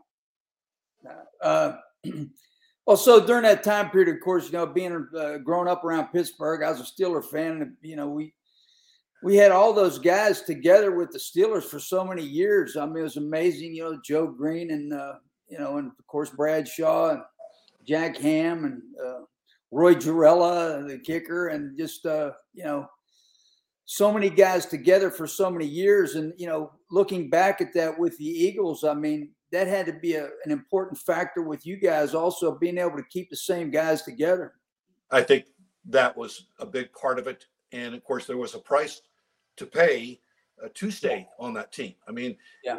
[1.42, 1.76] Uh,
[2.86, 6.08] well, so during that time period, of course, you know, being uh, growing up around
[6.08, 7.62] Pittsburgh, I was a Steeler fan.
[7.62, 8.34] And, you know, we
[9.24, 12.76] we had all those guys together with the Steelers for so many years.
[12.76, 13.74] I mean, it was amazing.
[13.74, 15.14] You know, Joe Greene and uh,
[15.48, 17.22] you know, and of course Bradshaw and
[17.86, 19.20] Jack Ham and uh,
[19.70, 22.86] Roy Gerela, the kicker, and just uh, you know,
[23.86, 26.16] so many guys together for so many years.
[26.16, 29.92] And you know, looking back at that with the Eagles, I mean, that had to
[29.92, 33.70] be a, an important factor with you guys also being able to keep the same
[33.70, 34.54] guys together.
[35.12, 35.46] I think
[35.90, 37.46] that was a big part of it.
[37.70, 39.02] And of course, there was a price
[39.56, 40.20] to pay
[40.62, 41.94] uh, to stay on that team.
[42.08, 42.78] I mean, yeah.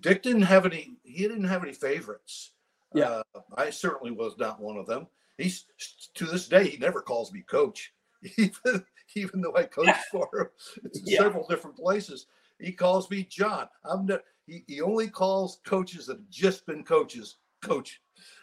[0.00, 0.96] Dick didn't have any.
[1.02, 2.52] He didn't have any favorites.
[2.94, 5.08] Yeah, uh, I certainly was not one of them.
[5.38, 5.66] He's
[6.14, 7.92] to this day he never calls me coach,
[8.38, 8.84] even
[9.16, 10.46] even though I coach for him
[10.94, 11.18] in yeah.
[11.18, 12.26] several different places.
[12.60, 13.68] He calls me John.
[13.84, 14.20] I'm not.
[14.46, 18.00] He, he only calls coaches that have just been coaches coach.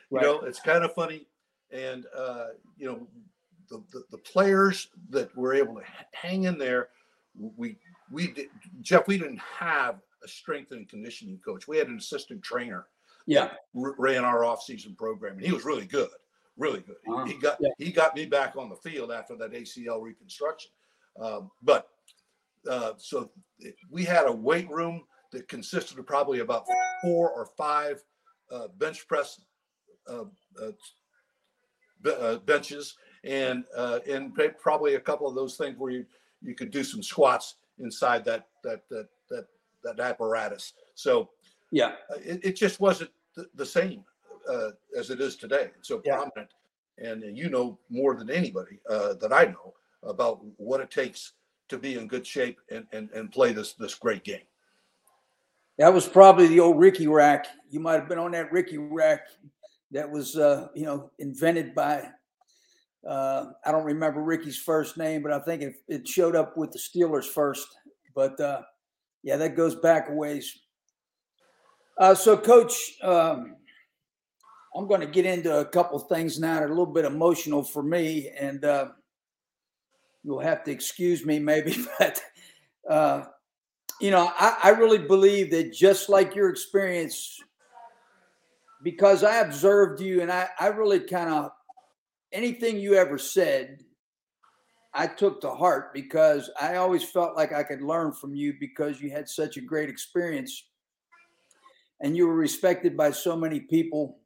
[0.10, 0.24] Right.
[0.24, 1.28] You know, it's kind of funny,
[1.72, 3.08] and uh, you know,
[3.70, 5.84] the, the the players that were able to
[6.14, 6.90] hang in there
[7.40, 7.78] we
[8.12, 8.48] we did,
[8.82, 11.68] Jeff, we didn't have a strength and conditioning coach.
[11.68, 12.88] We had an assistant trainer.
[13.26, 16.10] Yeah, ran our off-season program, and he was really good,
[16.58, 16.96] really good.
[17.08, 17.26] Uh-huh.
[17.26, 17.70] He, got yeah.
[17.78, 20.72] he got me back on the field after that ACL reconstruction.
[21.22, 21.90] Um, but
[22.68, 23.30] uh, so
[23.92, 26.66] we had a weight room that consisted of probably about
[27.02, 28.04] four or five
[28.52, 29.42] uh, bench press
[30.08, 30.24] uh,
[30.62, 33.64] uh, uh benches, and
[34.08, 36.06] and probably a couple of those things where you
[36.42, 39.46] you could do some squats inside that that that that,
[39.84, 40.74] that apparatus.
[40.96, 41.30] So
[41.72, 43.12] yeah, uh, it, it just wasn't
[43.56, 44.04] the, same
[44.52, 45.70] uh, as it is today.
[45.78, 46.16] It's so yeah.
[46.16, 46.50] prominent,
[46.98, 49.74] and you know more than anybody uh, that I know
[50.04, 51.34] about what it takes
[51.68, 54.48] to be in good shape and and, and play this this great game.
[55.80, 57.48] That was probably the old Ricky rack.
[57.70, 59.22] You might have been on that Ricky rack
[59.92, 62.04] that was, uh, you know, invented by,
[63.08, 66.74] uh, I don't remember Ricky's first name, but I think it, it showed up with
[66.74, 67.66] the Steelers first.
[68.14, 68.64] But uh,
[69.24, 70.54] yeah, that goes back a ways.
[71.98, 73.56] Uh, so, Coach, um,
[74.76, 77.64] I'm going to get into a couple things now that are a little bit emotional
[77.64, 78.90] for me, and uh,
[80.24, 82.22] you'll have to excuse me maybe, but
[82.90, 83.24] uh,
[84.00, 87.42] you know, I, I really believe that just like your experience,
[88.84, 91.52] because I observed you and I, I really kind of
[92.32, 93.84] anything you ever said,
[94.94, 99.02] I took to heart because I always felt like I could learn from you because
[99.02, 100.64] you had such a great experience
[102.02, 104.18] and you were respected by so many people.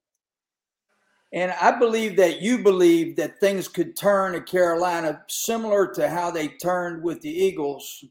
[1.34, 6.30] And I believe that you believe that things could turn at Carolina similar to how
[6.30, 8.06] they turned with the Eagles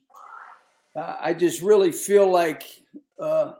[0.94, 2.64] I just really feel like
[3.18, 3.52] uh,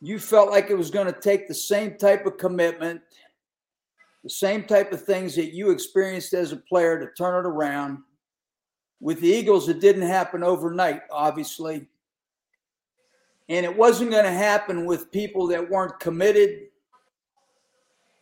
[0.00, 3.00] you felt like it was going to take the same type of commitment,
[4.22, 7.98] the same type of things that you experienced as a player to turn it around.
[9.00, 11.86] With the Eagles, it didn't happen overnight, obviously.
[13.48, 16.68] And it wasn't going to happen with people that weren't committed.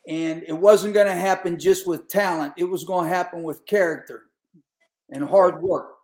[0.06, 2.52] And it wasn't going to happen just with talent.
[2.56, 4.24] It was going to happen with character
[5.10, 5.94] and hard work.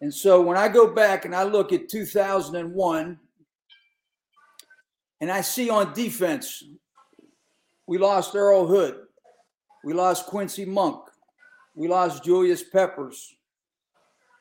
[0.00, 3.18] And so when I go back and I look at 2001
[5.20, 6.62] and I see on defense,
[7.86, 8.96] we lost Errol Hood,
[9.82, 11.00] we lost Quincy Monk,
[11.74, 13.34] we lost Julius Peppers,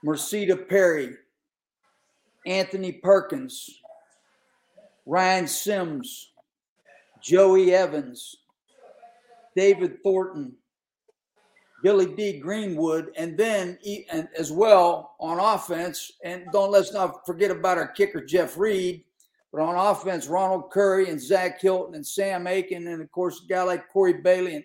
[0.06, 1.16] Merceda Perry,
[2.46, 3.82] Anthony Perkins,
[5.06, 6.34] Ryan Sims,
[7.22, 8.36] Joey Evans,
[9.56, 10.54] David Thornton,
[11.84, 12.40] Billy D.
[12.40, 13.78] Greenwood, and then
[14.12, 16.12] and as well on offense.
[16.24, 19.04] And don't let's not forget about our kicker Jeff Reed,
[19.52, 23.48] but on offense, Ronald Curry and Zach Hilton and Sam Aiken, and of course a
[23.48, 24.56] guy like Corey Bailey.
[24.56, 24.64] And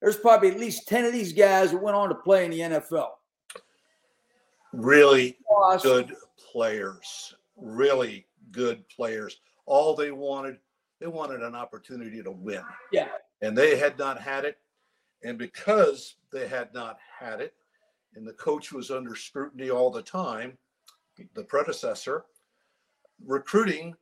[0.00, 2.60] there's probably at least ten of these guys that went on to play in the
[2.60, 3.10] NFL.
[4.72, 5.38] Really
[5.82, 6.16] good
[6.52, 7.34] players.
[7.56, 9.38] Really good players.
[9.66, 10.58] All they wanted,
[10.98, 12.62] they wanted an opportunity to win.
[12.90, 13.08] Yeah.
[13.42, 14.58] And they had not had it.
[15.24, 17.54] And because they had not had it,
[18.14, 20.58] and the coach was under scrutiny all the time,
[21.34, 22.24] the predecessor,
[23.24, 23.94] recruiting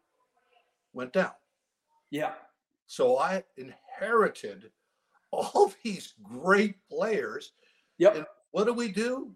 [0.93, 1.33] went down.
[2.11, 2.33] Yeah.
[2.87, 4.71] So I inherited
[5.31, 7.53] all these great players.
[7.99, 8.17] Yep.
[8.17, 9.33] And what do we do?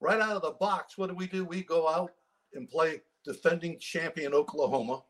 [0.00, 1.44] Right out of the box, what do we do?
[1.44, 2.12] We go out
[2.54, 5.02] and play defending champion Oklahoma.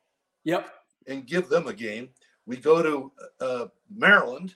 [0.45, 0.69] Yep.
[1.07, 2.09] And give them a game.
[2.47, 4.55] We go to uh, Maryland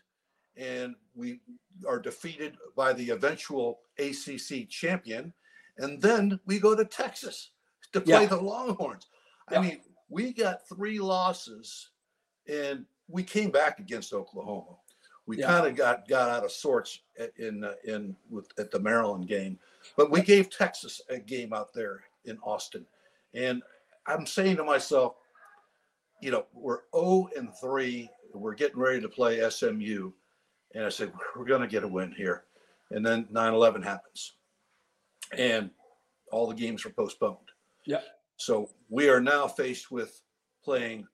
[0.59, 1.41] and we
[1.87, 5.33] are defeated by the eventual ACC champion,
[5.79, 7.51] and then we go to Texas
[7.93, 8.27] to play yeah.
[8.27, 9.07] the Longhorns.
[9.51, 9.59] Yeah.
[9.59, 11.91] I mean, we got three losses,
[12.49, 14.77] and we came back against Oklahoma.
[15.27, 15.47] We yeah.
[15.47, 17.01] kind of got got out of sorts
[17.37, 19.59] in uh, in with at the Maryland game,
[19.97, 22.85] but we gave Texas a game out there in Austin,
[23.35, 23.63] and
[24.07, 25.17] I'm saying to myself,
[26.23, 28.11] you know, we're 0 and 3.
[28.35, 30.13] We're getting ready to play SMU
[30.75, 32.45] and I said, we're going to get a win here.
[32.91, 34.35] And then 9 11 happens.
[35.37, 35.71] And
[36.31, 37.39] all the games were postponed.
[37.87, 38.01] Yeah.
[38.37, 40.21] So we are now faced with
[40.63, 41.07] playing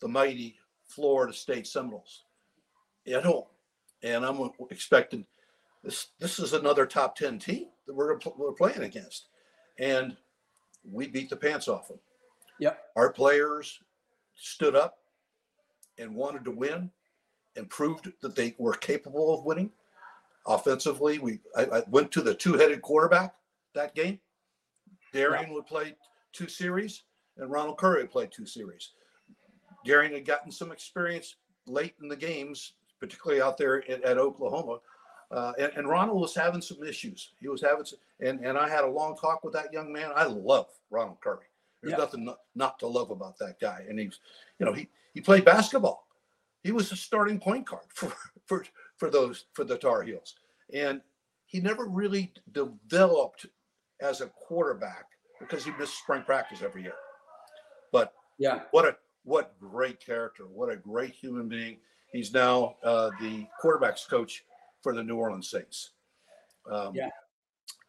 [0.00, 2.24] the mighty Florida State Seminoles
[3.06, 3.44] at home.
[4.02, 5.24] And I'm expecting
[5.82, 9.28] this this is another top 10 team that we're, we're playing against.
[9.78, 10.16] And
[10.90, 11.98] we beat the pants off them.
[12.60, 12.78] Yep.
[12.96, 13.80] Our players
[14.34, 14.98] stood up
[15.98, 16.90] and wanted to win
[17.56, 19.70] and proved that they were capable of winning.
[20.46, 23.34] Offensively, we I, I went to the two-headed quarterback
[23.74, 24.20] that game.
[25.12, 25.54] Darian yeah.
[25.54, 25.96] would play
[26.32, 27.02] two series,
[27.36, 28.90] and Ronald Curry would play two series.
[29.84, 31.36] Darian had gotten some experience
[31.66, 34.78] late in the games, particularly out there at, at Oklahoma.
[35.30, 37.32] Uh, and, and, Ronald was having some issues.
[37.40, 40.10] He was having, some, and and I had a long talk with that young man.
[40.14, 41.46] I love Ronald Curry.
[41.82, 41.98] There's yeah.
[41.98, 43.84] nothing not, not, to love about that guy.
[43.88, 44.20] And he's,
[44.58, 46.06] you know, he he played basketball
[46.64, 48.12] he was a starting point guard for
[48.46, 48.64] for
[48.96, 50.34] for those for the Tar Heels,
[50.72, 51.00] and
[51.46, 53.46] he never really developed
[54.00, 55.06] as a quarterback
[55.38, 56.96] because he missed spring practice every year.
[57.92, 60.44] But yeah, what a what great character!
[60.44, 61.78] What a great human being!
[62.12, 64.44] He's now uh, the quarterbacks coach
[64.82, 65.90] for the New Orleans Saints.
[66.70, 67.10] Um, yeah,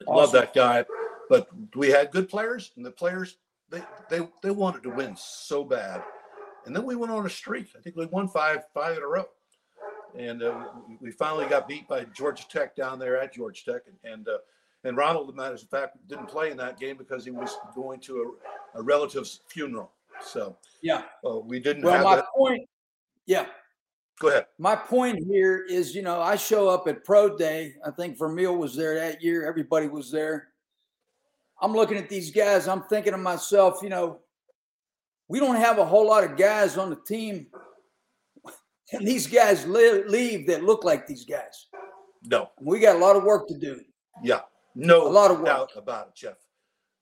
[0.08, 0.86] love that guy.
[1.30, 3.38] But we had good players, and the players
[3.70, 6.04] they they they wanted to win so bad
[6.66, 7.68] and then we went on a streak.
[7.78, 9.26] I think we won five five in a row,
[10.18, 10.66] and uh,
[11.00, 14.38] we finally got beat by Georgia Tech down there at Georgia Tech, and and, uh,
[14.84, 17.58] and Ronald, as a matter of fact, didn't play in that game because he was
[17.74, 18.38] going to
[18.76, 19.92] a, a relative's funeral.
[20.22, 21.84] So yeah, uh, we didn't.
[21.84, 22.26] Well, my that.
[22.36, 22.68] point,
[23.26, 23.48] yeah,
[24.20, 24.46] Go ahead.
[24.58, 27.74] My point here is, you know, I show up at Pro Day.
[27.86, 29.46] I think Vermeil was there that year.
[29.46, 30.50] Everybody was there.
[31.62, 32.68] I'm looking at these guys.
[32.68, 34.20] I'm thinking to myself, you know,
[35.28, 37.48] we don't have a whole lot of guys on the team,
[38.92, 41.68] and these guys leave that look like these guys.
[42.24, 43.82] No, we got a lot of work to do.
[44.24, 44.42] Yeah,
[44.76, 46.38] no, a lot of work doubt about it, Jeff.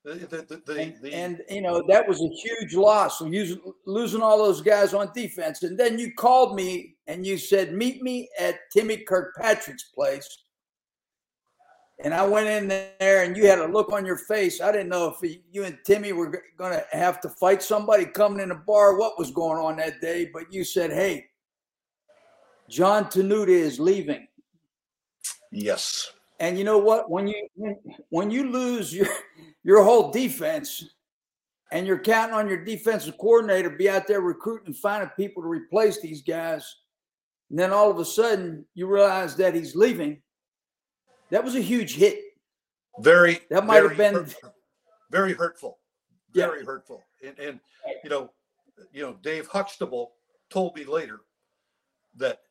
[0.06, 3.20] The, the, the, and, and, you know that was a huge loss.
[3.20, 7.38] So using, losing all those guys on defense, and then you called me and you
[7.38, 10.43] said, "Meet me at Timmy Kirkpatrick's place."
[12.00, 14.62] And I went in there, and you had a look on your face.
[14.62, 18.42] I didn't know if you and Timmy were going to have to fight somebody coming
[18.42, 18.98] in the bar.
[18.98, 20.30] What was going on that day?
[20.34, 21.28] But you said, "Hey,
[22.68, 24.28] John Tenuta is leaving."
[25.52, 26.12] Yes.
[26.40, 27.10] And you know what?
[27.10, 27.48] When you
[28.10, 29.08] when you lose your
[29.64, 30.84] your whole defense,
[31.72, 35.50] and you're counting on your defensive coordinator to be out there recruiting, finding people to
[35.50, 36.76] replace these guys,
[37.50, 40.22] and then all of a sudden you realize that he's leaving.
[41.34, 42.20] That was a huge hit.
[43.00, 43.40] Very.
[43.50, 44.54] That might have been hurtful.
[45.10, 45.80] very hurtful.
[46.32, 46.66] Very yeah.
[46.66, 47.02] hurtful.
[47.26, 47.60] And, and
[48.04, 48.30] you know,
[48.92, 50.12] you know, Dave Huxtable
[50.52, 51.22] told me later
[52.18, 52.42] that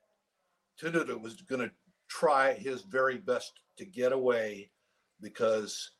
[0.80, 1.70] Tenuta was going to
[2.08, 4.68] try his very best to get away
[5.20, 5.92] because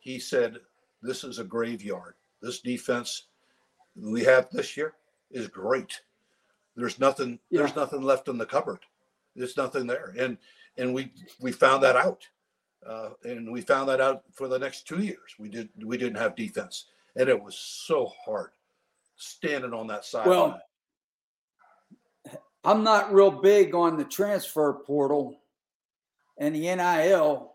[0.00, 0.56] he said,
[1.02, 2.14] This is a graveyard.
[2.40, 3.26] This defense
[3.94, 4.94] we have this year
[5.30, 6.00] is great.
[6.74, 7.58] There's nothing, yeah.
[7.58, 8.78] there's nothing left in the cupboard.
[9.36, 10.14] There's nothing there.
[10.18, 10.38] And
[10.80, 12.26] and we we found that out.
[12.86, 15.34] Uh, and we found that out for the next two years.
[15.38, 16.86] We did we didn't have defense.
[17.16, 18.50] And it was so hard
[19.16, 20.26] standing on that side.
[20.26, 20.60] Well,
[22.64, 25.40] I'm not real big on the transfer portal
[26.38, 27.54] and the NIL,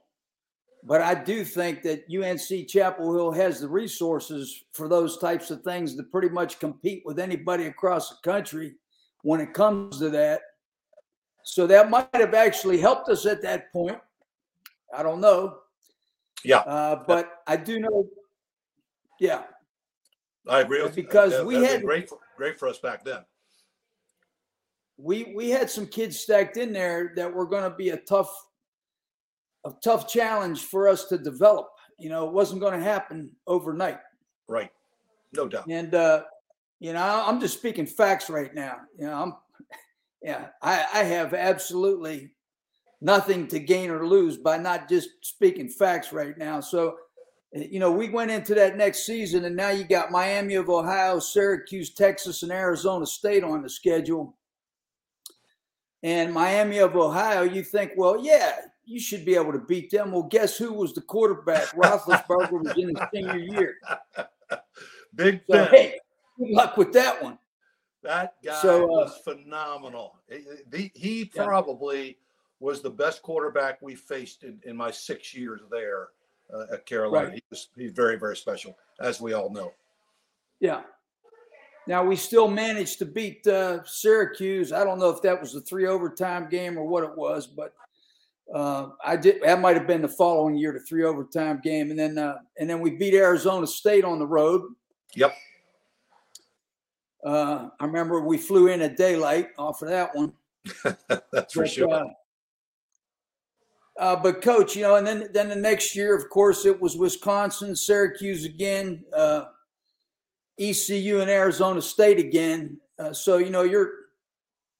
[0.84, 5.62] but I do think that UNC Chapel Hill has the resources for those types of
[5.62, 8.76] things to pretty much compete with anybody across the country
[9.24, 10.42] when it comes to that.
[11.46, 13.98] So that might have actually helped us at that point.
[14.94, 15.60] I don't know.
[16.44, 16.60] Yeah.
[16.60, 18.08] Uh, but I do know.
[19.20, 19.44] Yeah.
[20.50, 21.46] I agree with because you.
[21.46, 23.20] we had great great for us back then.
[24.98, 28.32] We we had some kids stacked in there that were going to be a tough
[29.66, 31.70] a tough challenge for us to develop.
[32.00, 34.00] You know, it wasn't going to happen overnight.
[34.48, 34.72] Right.
[35.34, 35.68] No doubt.
[35.70, 36.24] And, uh,
[36.80, 38.78] you know, I'm just speaking facts right now.
[38.98, 39.34] You know, I'm,
[40.26, 42.32] yeah, I, I have absolutely
[43.00, 46.62] nothing to gain or lose by not just speaking facts right now.
[46.62, 46.96] So,
[47.54, 50.68] eh, you know, we went into that next season, and now you got Miami of
[50.68, 54.36] Ohio, Syracuse, Texas, and Arizona State on the schedule.
[56.02, 58.54] And Miami of Ohio, you think, well, yeah,
[58.84, 60.12] you should be able to beat them.
[60.12, 61.66] Well, guess who was the quarterback?
[61.76, 63.76] Roethlisberger was in his senior year.
[65.14, 66.00] Big so, hey,
[66.40, 67.38] good luck with that one.
[68.06, 70.20] That guy so, uh, was phenomenal.
[70.74, 72.14] He, he probably yeah.
[72.60, 76.10] was the best quarterback we faced in, in my six years there
[76.54, 77.28] uh, at Carolina.
[77.28, 77.36] Right.
[77.36, 79.74] He was he's very very special, as we all know.
[80.60, 80.82] Yeah.
[81.88, 84.72] Now we still managed to beat uh, Syracuse.
[84.72, 87.74] I don't know if that was a three overtime game or what it was, but
[88.54, 89.42] uh, I did.
[89.44, 92.70] That might have been the following year, the three overtime game, and then uh, and
[92.70, 94.62] then we beat Arizona State on the road.
[95.16, 95.34] Yep.
[97.26, 100.34] Uh, I remember we flew in at daylight off of that one.
[101.34, 101.92] That's for but, sure.
[101.92, 102.06] Uh,
[103.98, 106.98] uh, but coach, you know, and then then the next year, of course, it was
[106.98, 109.46] Wisconsin, Syracuse again, uh,
[110.60, 112.80] ECU, and Arizona State again.
[113.12, 113.92] so you know, you're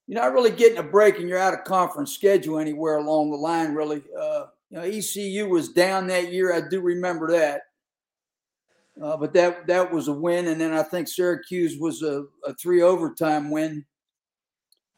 [0.08, 3.38] you're not really getting a break and you're out of conference schedule anywhere along the
[3.38, 4.04] line, really.
[4.20, 6.54] Uh, you know, ECU was down that year.
[6.54, 7.62] I do remember that.
[9.02, 12.54] Uh, but that that was a win, and then I think Syracuse was a, a
[12.54, 13.86] three overtime win.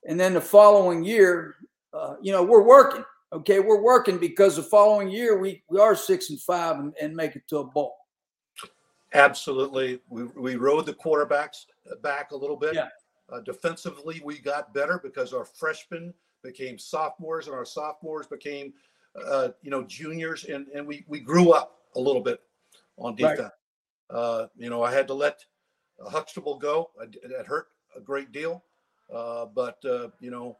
[0.07, 1.55] And then the following year,
[1.93, 3.03] uh, you know, we're working.
[3.33, 7.15] Okay, we're working because the following year we we are six and five and, and
[7.15, 7.95] make it to a bowl.
[9.13, 11.65] Absolutely, we we rode the quarterbacks
[12.01, 12.75] back a little bit.
[12.75, 12.89] Yeah.
[13.29, 18.73] Uh, defensively, we got better because our freshmen became sophomores and our sophomores became,
[19.27, 22.39] uh, you know, juniors, and, and we, we grew up a little bit
[22.97, 23.39] on defense.
[23.39, 23.51] Right.
[24.09, 25.43] Uh, you know, I had to let
[26.05, 26.91] Huxtable go.
[26.97, 28.63] That hurt a great deal,
[29.13, 30.57] uh, but uh, you know,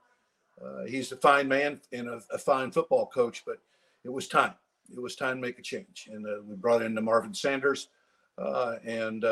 [0.63, 3.43] uh, he's a fine man and a, a, fine football coach.
[3.45, 3.59] But
[4.03, 4.53] it was time.
[4.91, 7.89] It was time to make a change, and we brought in Marvin Sanders,
[8.37, 9.23] and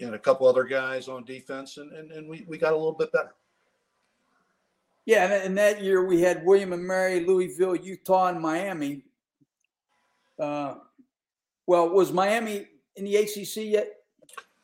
[0.00, 2.92] and a couple other guys on defense, and, and, and we, we got a little
[2.92, 3.34] bit better.
[5.06, 9.02] Yeah, and that year we had William and Mary, Louisville, Utah, and Miami.
[10.38, 10.74] Uh,
[11.66, 12.66] well, was Miami
[12.98, 13.88] in the ACC yet?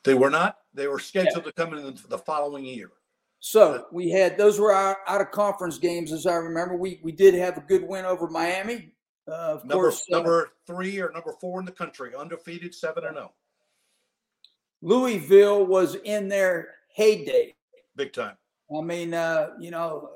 [0.02, 0.58] They were not.
[0.74, 1.50] They were scheduled yeah.
[1.50, 2.90] to come in the following year.
[3.40, 6.76] So we had those were our out of conference games, as I remember.
[6.76, 8.92] We we did have a good win over Miami.
[9.26, 13.04] Uh, of Number course, uh, number three or number four in the country, undefeated, seven
[13.04, 13.20] and oh.
[13.20, 13.32] zero,
[14.82, 17.54] Louisville was in their heyday.
[17.96, 18.36] big time.
[18.74, 20.10] I mean, uh, you know,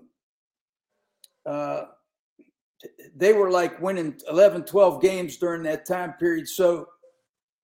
[1.47, 1.85] uh,
[3.16, 6.49] they were like winning 11, 12 games during that time period.
[6.49, 6.89] So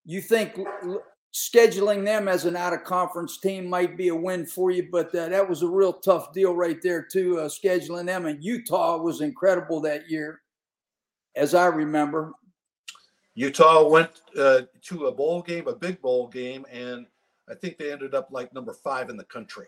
[0.04, 0.58] you think
[1.32, 5.14] scheduling them as an out of conference team might be a win for you, but
[5.14, 7.40] uh, that was a real tough deal right there, too.
[7.40, 10.42] Uh, scheduling them and Utah was incredible that year,
[11.34, 12.32] as I remember.
[13.34, 17.06] Utah went uh, to a bowl game, a big bowl game, and
[17.50, 19.66] I think they ended up like number five in the country.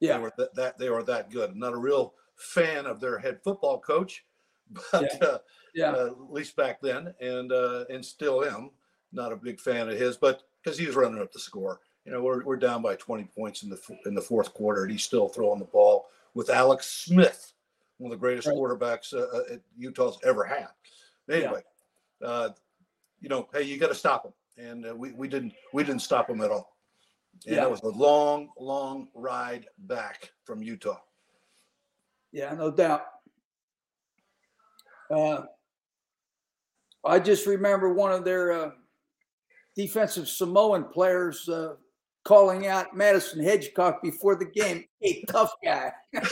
[0.00, 1.50] Yeah, They were that, that they were that good.
[1.50, 4.24] I'm not a real fan of their head football coach,
[4.92, 5.26] but Yeah.
[5.26, 5.38] uh,
[5.74, 5.90] Yeah.
[5.90, 8.70] uh, at least back then, and uh, and still am
[9.12, 11.80] not a big fan of his, but because he was running up the score.
[12.04, 14.90] You know, we're, we're down by 20 points in the in the fourth quarter, and
[14.92, 17.52] he's still throwing the ball with Alex Smith,
[17.98, 18.56] one of the greatest Right.
[18.56, 20.68] quarterbacks uh, uh, Utah's ever had.
[21.30, 21.62] Anyway,
[22.24, 22.50] uh,
[23.20, 24.32] you know, hey, you got to stop him,
[24.64, 26.76] and uh, we we didn't we didn't stop him at all.
[27.46, 27.64] And Yeah.
[27.64, 31.00] it was a long, long ride back from Utah.
[32.32, 33.04] Yeah, no doubt.
[35.10, 35.42] Uh,
[37.04, 38.70] I just remember one of their uh,
[39.78, 41.76] defensive Samoan players uh,
[42.24, 44.84] calling out Madison Hedgecock before the game.
[45.00, 45.92] Hey, tough guy.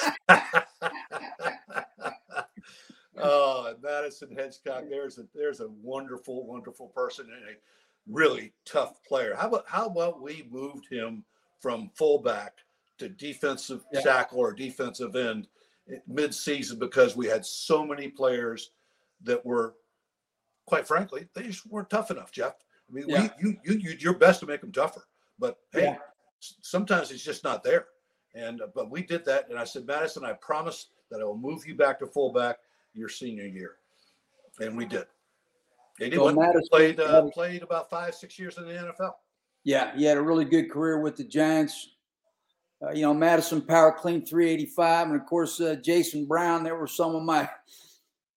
[3.16, 7.58] oh, Madison Hedgecock, there's a there's a wonderful, wonderful person and a
[8.08, 9.36] really tough player.
[9.38, 11.24] How about how about we moved him
[11.60, 12.54] from fullback
[12.98, 14.00] to defensive Yeah.
[14.00, 15.46] tackle or defensive end
[16.08, 18.72] mid-season because we had so many players
[19.22, 19.76] that were,
[20.66, 22.54] quite frankly, they just weren't tough enough, Jeff.
[22.88, 23.28] I mean, Yeah.
[23.42, 25.02] we, you you you your best to make them tougher,
[25.38, 25.96] but hey, Yeah.
[26.40, 27.86] sometimes it's just not there.
[28.34, 31.38] And uh, but we did that, and I said, Madison, I promise that I will
[31.38, 32.58] move you back to fullback
[32.94, 33.76] your senior year,
[34.60, 35.06] and we did.
[36.00, 39.14] And he So Madison- played uh, played about five six years in the NFL.
[39.64, 41.90] Yeah, he had a really good career with the Giants.
[42.82, 46.62] Uh, you know, Madison power clean 385, and of course uh, Jason Brown.
[46.62, 47.48] There were some of my,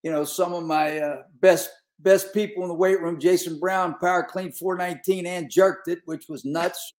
[0.02, 1.70] you know, some of my uh, best
[2.00, 3.20] best people in the weight room.
[3.20, 6.94] Jason Brown power clean 419 and jerked it, which was nuts.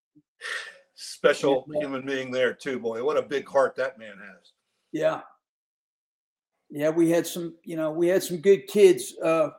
[0.95, 1.81] Special Yeah.
[1.81, 3.03] human being there too, boy.
[3.03, 4.53] What a big heart that man has.
[4.93, 5.23] Yeah,
[6.69, 9.17] yeah, we had some, you know, we had some good kids.
[9.19, 9.51] Uh,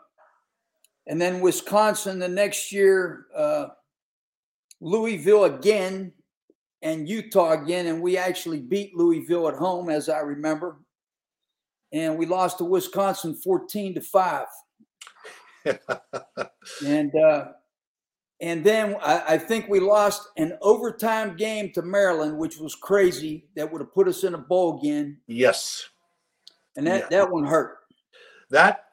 [1.07, 3.69] and then Wisconsin the next year, uh,
[4.79, 6.13] Louisville again,
[6.81, 10.79] and Utah again, and we actually beat Louisville at home, as I remember.
[11.91, 14.47] And we lost to Wisconsin 14 to 5.
[16.85, 17.53] And uh,
[18.39, 23.45] and then I, I think we lost an overtime game to Maryland, which was crazy.
[23.55, 25.17] That would have put us in a bowl again.
[25.27, 25.89] yes,
[26.75, 27.19] And that, Yeah.
[27.19, 27.77] that one hurt.
[28.49, 28.85] that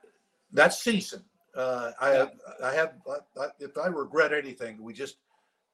[0.52, 5.16] that season, uh, I have I have I, I, if I regret anything, we just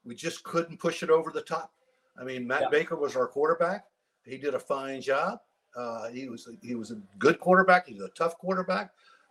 [0.04, 1.72] we just couldn't push it over the top.
[2.20, 2.68] I mean, Matt Yeah.
[2.70, 3.84] Baker was our quarterback.
[4.24, 5.40] He did a fine job.
[5.76, 7.86] Uh, he was he was a good quarterback.
[7.88, 8.90] He's a tough quarterback,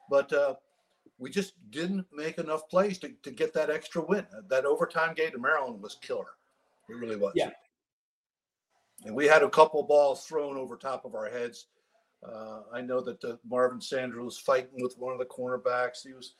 [0.10, 0.56] but uh,
[1.24, 4.28] we just didn't make enough plays to, to get that extra win.
[4.50, 6.28] That overtime game to Maryland was killer.
[6.90, 7.32] It really was.
[7.34, 7.52] Yeah.
[9.06, 11.68] And we had a couple balls thrown over top of our heads.
[12.28, 16.06] Uh, I know that uh, Marvin Sanders was fighting with one of the cornerbacks.
[16.06, 16.34] He was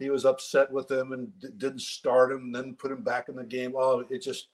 [0.00, 3.28] he was upset with him and d- didn't start him, and then put him back
[3.28, 3.74] in the game.
[3.76, 4.48] Oh, it's just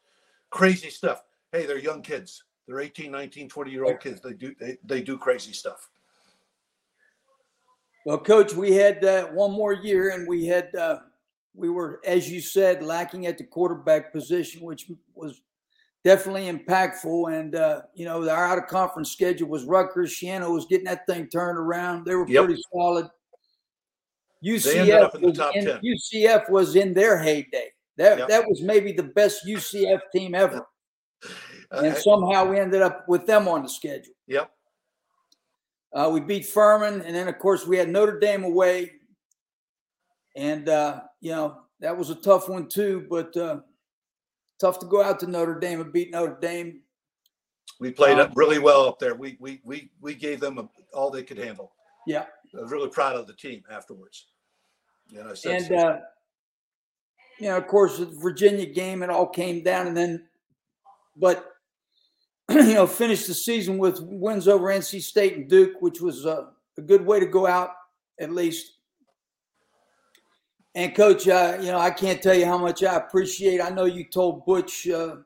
[0.51, 1.25] crazy stuff.
[1.53, 2.45] Hey, they're young kids.
[2.67, 4.21] They're 18, 19, 20 year old kids.
[4.21, 5.90] They do they, they do crazy stuff.
[8.11, 10.99] Well, coach, we had uh, one more year, and we had uh,
[11.55, 15.43] we were, as you said, lacking at the quarterback position, which was
[16.03, 17.33] definitely impactful.
[17.33, 20.11] And uh, you know, our out of conference schedule was Rutgers.
[20.13, 22.05] Schiano was getting that thing turned around.
[22.05, 22.47] They were Yep.
[22.47, 23.07] pretty solid.
[24.45, 25.81] UCF in the was top in, 10.
[25.81, 27.69] UCF was in their heyday.
[27.97, 28.29] That Yep.
[28.29, 30.67] that was maybe the best UCF team ever,
[31.71, 34.15] and somehow we ended up with them on the schedule.
[34.27, 34.51] yep.
[35.93, 38.93] Uh, we beat Furman, and then of course we had Notre Dame away,
[40.37, 43.07] and uh, you know that was a tough one too.
[43.11, 43.61] But uh,
[44.61, 46.81] tough to go out to Notre Dame and beat Notre Dame.
[47.81, 49.15] We played Um, up really well up there.
[49.15, 51.73] We we we we gave them a, all they could handle.
[52.07, 52.27] Yeah,
[52.57, 54.27] I was really proud of the team afterwards.
[55.17, 55.99] And I said, and uh,
[57.41, 60.29] you know, of course, the Virginia game, it all came down, and then,
[61.17, 61.47] but
[62.55, 66.47] you know, finished the season with wins over NC State and Duke, which was uh,
[66.79, 67.71] a good way to go out,
[68.19, 68.73] at least.
[70.75, 73.61] And coach, uh, you know, I can't tell you how much I appreciate.
[73.61, 75.17] I know you told Butch uh,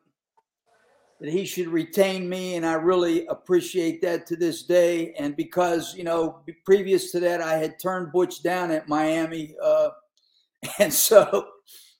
[1.18, 5.14] that he should retain me, and I really appreciate that to this day.
[5.18, 9.90] And because you know, previous to that, I had turned Butch down at Miami, uh,
[10.78, 11.46] and so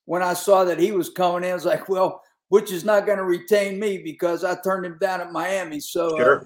[0.05, 2.21] when I saw that he was coming in, I was like, well,
[2.51, 5.81] Butch is not going to retain me because I turned him down at Miami.
[5.81, 6.45] So uh, sure, uh,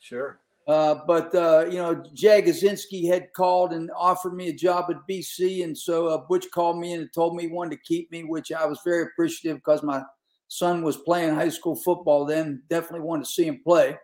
[0.00, 0.40] sure.
[0.66, 5.64] Uh, but uh, you know, Jagodzinski had called and offered me a job at BC,
[5.64, 8.50] and so uh, Butch called me and told me he wanted to keep me, which
[8.52, 10.02] I was very appreciative because my
[10.48, 12.62] son was playing high school football then.
[12.70, 13.98] Definitely wanted to see him play.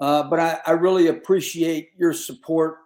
[0.00, 2.76] Uh, but I, I, really appreciate your support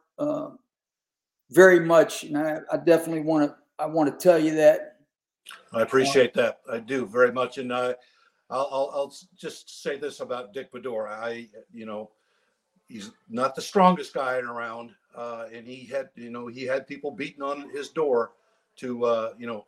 [1.51, 5.00] very much, and I, I definitely want to I want to tell you that.
[5.73, 6.61] I appreciate that.
[6.71, 7.95] I do very much, and I
[8.51, 11.09] I'll, I'll, I'll just say this about Dick Baddour.
[11.09, 12.11] I, you know,
[12.89, 17.13] he's not the strongest guy around, uh, and he had, you know, he had people
[17.13, 18.33] beating on his door
[18.77, 19.67] to, uh, you know,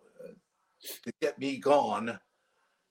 [1.05, 2.19] to get me gone,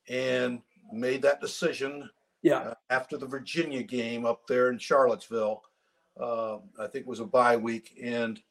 [0.07, 0.61] and
[0.93, 2.09] made that decision.
[2.41, 2.59] Yeah.
[2.59, 5.61] Uh, after the Virginia game up there in Charlottesville,
[6.19, 8.41] uh, I think it was a bye week, and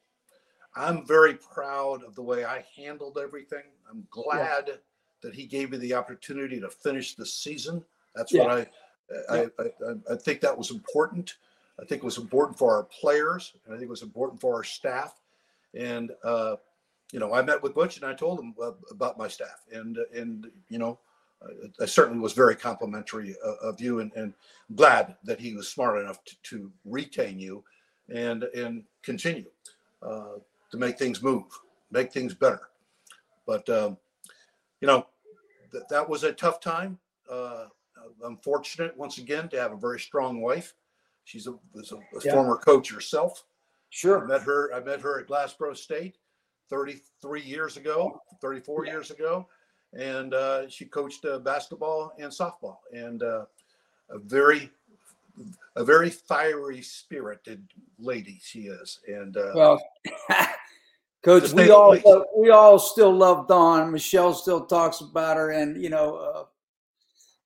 [0.76, 3.64] I'm very proud of the way I handled everything.
[3.90, 4.64] I'm glad.
[4.68, 4.74] Yeah
[5.22, 7.84] that he gave me the opportunity to finish the season.
[8.14, 8.44] That's yeah.
[8.44, 8.66] what I
[9.28, 9.38] I.
[9.58, 11.34] I, I, think that was important.
[11.80, 14.54] I think it was important for our players, and I think it was important for
[14.54, 15.20] our staff.
[15.74, 16.56] And uh,
[17.12, 19.98] you know, I met with Butch and I told him uh, about my staff, and
[20.14, 20.98] and you know,
[21.42, 24.32] I, I certainly was very complimentary of, of you, and, and
[24.74, 27.64] glad that he was smart enough to, to retain you,
[28.08, 29.46] and and continue
[30.02, 30.38] uh,
[30.70, 31.44] to make things move,
[31.90, 32.68] make things better.
[33.46, 33.96] But um,
[34.80, 35.06] you know,
[35.72, 36.98] th- that was a tough time.
[37.30, 37.66] Uh,
[38.24, 40.74] I'm fortunate once again to have a very strong wife.
[41.24, 42.32] She's a, was a, a yeah.
[42.32, 43.44] former coach herself.
[43.90, 44.22] Sure.
[44.22, 44.72] I met her.
[44.72, 46.16] I met her at Glassboro State
[46.70, 48.92] 33 years ago, 34 yeah.
[48.92, 49.48] years ago,
[49.92, 52.78] and uh, she coached uh, basketball and softball.
[52.92, 53.44] And uh,
[54.10, 54.70] a very,
[55.76, 57.66] a very fiery spirited
[57.98, 59.00] lady she is.
[59.08, 59.82] And uh, well,
[61.22, 63.92] Coach, we all love, we all still love Dawn.
[63.92, 66.44] Michelle still talks about her, and you know uh,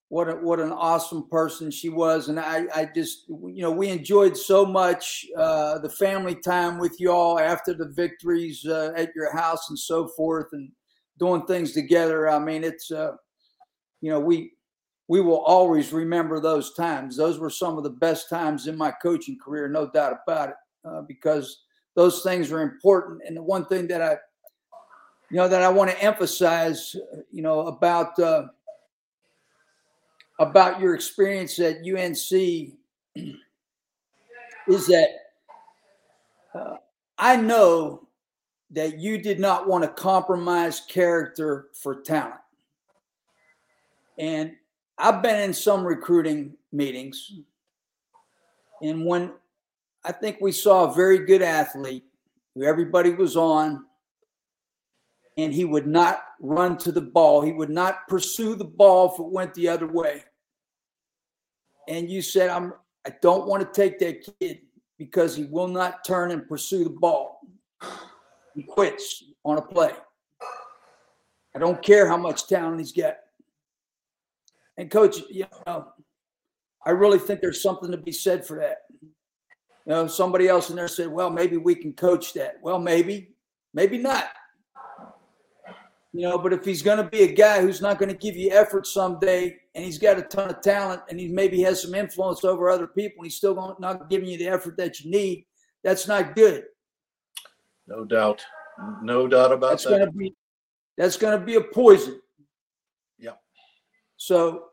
[0.08, 2.28] what a, what an awesome person she was.
[2.28, 7.00] And I I just you know we enjoyed so much uh, the family time with
[7.00, 10.70] you all after the victories uh, at your house and so forth, and
[11.18, 12.30] doing things together.
[12.30, 13.16] I mean, it's uh,
[14.00, 14.52] you know we
[15.08, 17.16] we will always remember those times.
[17.16, 20.54] Those were some of the best times in my coaching career, no doubt about it,
[20.84, 21.64] uh, because
[21.94, 23.22] those things are important.
[23.26, 24.16] And the one thing that I,
[25.30, 26.94] you know, that I want to emphasize,
[27.32, 28.46] you know, about uh,
[30.38, 32.74] about your experience at UNC
[34.68, 35.08] is that
[36.54, 36.76] uh,
[37.18, 38.08] I know
[38.70, 42.40] that you did not want to compromise character for talent.
[44.18, 44.52] And
[44.98, 47.32] I've been in some recruiting meetings,
[48.80, 49.32] and when
[50.04, 52.04] I think we saw a very good athlete
[52.54, 53.86] who everybody was on,
[55.38, 57.40] and he would not run to the ball.
[57.40, 60.24] He would not pursue the ball if it went the other way.
[61.88, 62.74] And you said, I'm
[63.06, 64.60] I don't want to take that kid
[64.98, 67.40] because he will not turn and pursue the ball.
[68.54, 69.92] He quits on a play.
[71.54, 73.16] I don't care how much talent he's got.
[74.76, 75.88] And coach, you know,
[76.86, 78.78] I really think there's something to be said for that.
[79.86, 82.56] You know, somebody else in there said, well, maybe we can coach that.
[82.62, 83.34] Well, maybe,
[83.74, 84.28] maybe not.
[86.14, 88.36] You know, but if he's going to be a guy who's not going to give
[88.36, 91.94] you effort someday and he's got a ton of talent and he maybe has some
[91.94, 95.44] influence over other people and he's still not giving you the effort that you need,
[95.82, 96.64] that's not good.
[97.88, 98.42] No doubt.
[99.02, 99.98] No doubt about that's that.
[99.98, 100.34] Gonna be,
[100.96, 102.20] that's going to be a poison.
[103.18, 103.32] Yeah.
[104.16, 104.66] So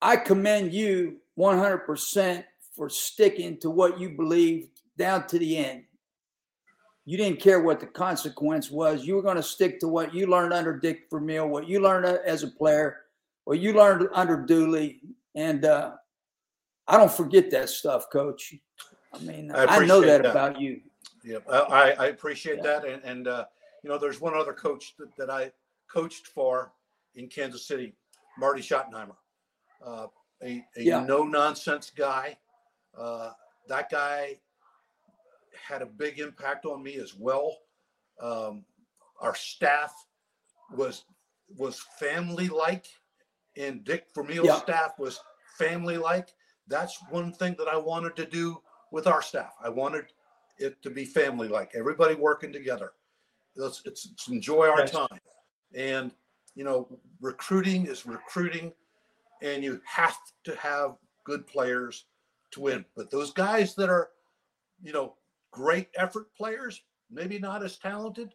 [0.00, 2.44] I commend you 100%
[2.80, 5.82] for sticking to what you believed down to the end.
[7.04, 9.04] You didn't care what the consequence was.
[9.04, 12.06] You were going to stick to what you learned under Dick Vermeil, what you learned
[12.06, 13.00] as a player,
[13.44, 15.02] what you learned under Dooley.
[15.34, 15.96] And uh,
[16.88, 18.54] I don't forget that stuff, Coach.
[19.12, 20.80] I mean, I, I know that, that, about you.
[21.22, 22.80] Yeah, I, I appreciate yeah.
[22.80, 22.86] that.
[22.86, 23.44] And, and uh,
[23.84, 25.52] you know, there's one other coach that, that I
[25.92, 26.72] coached for
[27.14, 27.92] in Kansas City,
[28.38, 29.16] Marty Schottenheimer,
[29.86, 30.06] uh,
[30.42, 31.04] a, a yeah.
[31.04, 32.38] no nonsense guy
[32.98, 33.30] uh,
[33.68, 34.38] that guy
[35.66, 37.56] had a big impact on me as well.
[38.20, 38.64] Um,
[39.20, 39.94] our staff
[40.74, 41.04] was
[41.56, 42.86] was family like,
[43.56, 44.58] and Dick Vermeil's yeah.
[44.58, 45.20] staff was
[45.58, 46.28] family like.
[46.68, 48.60] That's one thing that I wanted to do
[48.92, 49.54] with our staff.
[49.62, 50.06] I wanted
[50.58, 52.92] it to be family like, everybody working together.
[53.56, 53.82] Let's,
[54.28, 55.18] enjoy our time.
[55.74, 56.12] And
[56.54, 56.88] you know,
[57.20, 58.72] recruiting is recruiting,
[59.42, 62.04] and you have to have good players
[62.52, 62.84] to win.
[62.96, 64.10] But those guys that are,
[64.82, 65.14] you know,
[65.50, 68.34] great effort players, maybe not as talented,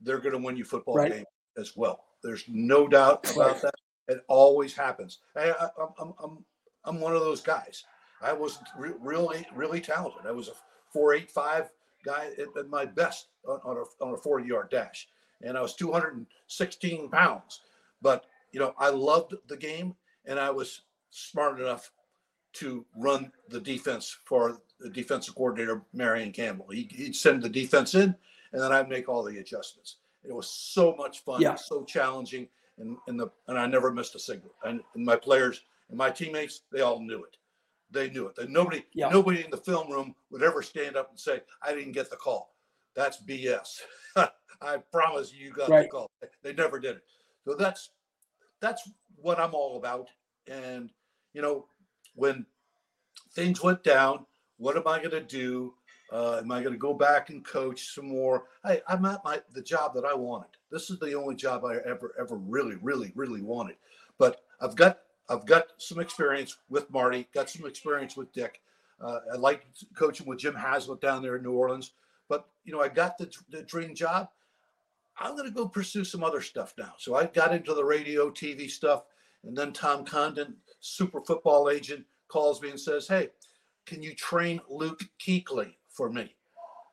[0.00, 1.12] they're going to win you football right.
[1.12, 2.04] games as well.
[2.22, 3.74] There's no doubt about that.
[4.08, 5.18] It always happens.
[5.36, 6.44] I, I, I'm, I'm,
[6.84, 7.84] I'm one of those guys.
[8.20, 10.26] I was re- really, really talented.
[10.26, 10.54] I was a
[10.92, 11.70] 485
[12.04, 15.08] guy at, at my best on, on, a, on a 40 yard dash.
[15.42, 17.60] And I was 216 pounds.
[18.00, 19.94] But, you know, I loved the game
[20.26, 21.90] and I was smart enough
[22.54, 26.66] to run the defense for the defensive coordinator, Marion Campbell.
[26.70, 28.14] He, would send the defense in
[28.54, 29.96] and then I'd make all the adjustments.
[30.22, 31.56] It was so much fun, yeah.
[31.56, 32.48] so challenging,
[32.78, 34.54] and, and the and I never missed a single.
[34.64, 37.36] And, and my players and my teammates, they all knew it.
[37.90, 38.36] They knew it.
[38.36, 39.10] That nobody, yeah.
[39.10, 42.16] nobody in the film room would ever stand up and say, "I didn't get the
[42.16, 42.54] call."
[42.94, 43.80] That's BS.
[44.62, 45.82] I promise you, you got right.
[45.82, 46.10] the call.
[46.42, 47.02] They never did it.
[47.44, 47.90] So that's
[48.60, 50.08] that's what I'm all about.
[50.46, 50.90] And
[51.34, 51.66] you know,
[52.14, 52.46] when
[53.32, 54.26] things went down,
[54.58, 55.74] what am I going to do?
[56.12, 58.44] Uh, am I going to go back and coach some more?
[58.64, 60.50] I, I'm at my the job that I wanted.
[60.70, 63.76] This is the only job I ever ever really really really wanted.
[64.18, 64.98] But I've got
[65.28, 68.60] I've got some experience with Marty, got some experience with Dick.
[69.00, 71.92] Uh, I like coaching with Jim Haslett down there in New Orleans.
[72.28, 74.28] But you know, I got the, the dream job.
[75.18, 76.94] I'm going to go pursue some other stuff now.
[76.98, 79.04] So I got into the radio, TV stuff,
[79.44, 83.30] and then Tom Condon, super football agent, calls me and says, "Hey,
[83.86, 86.34] can you train Luke Kuechly for me?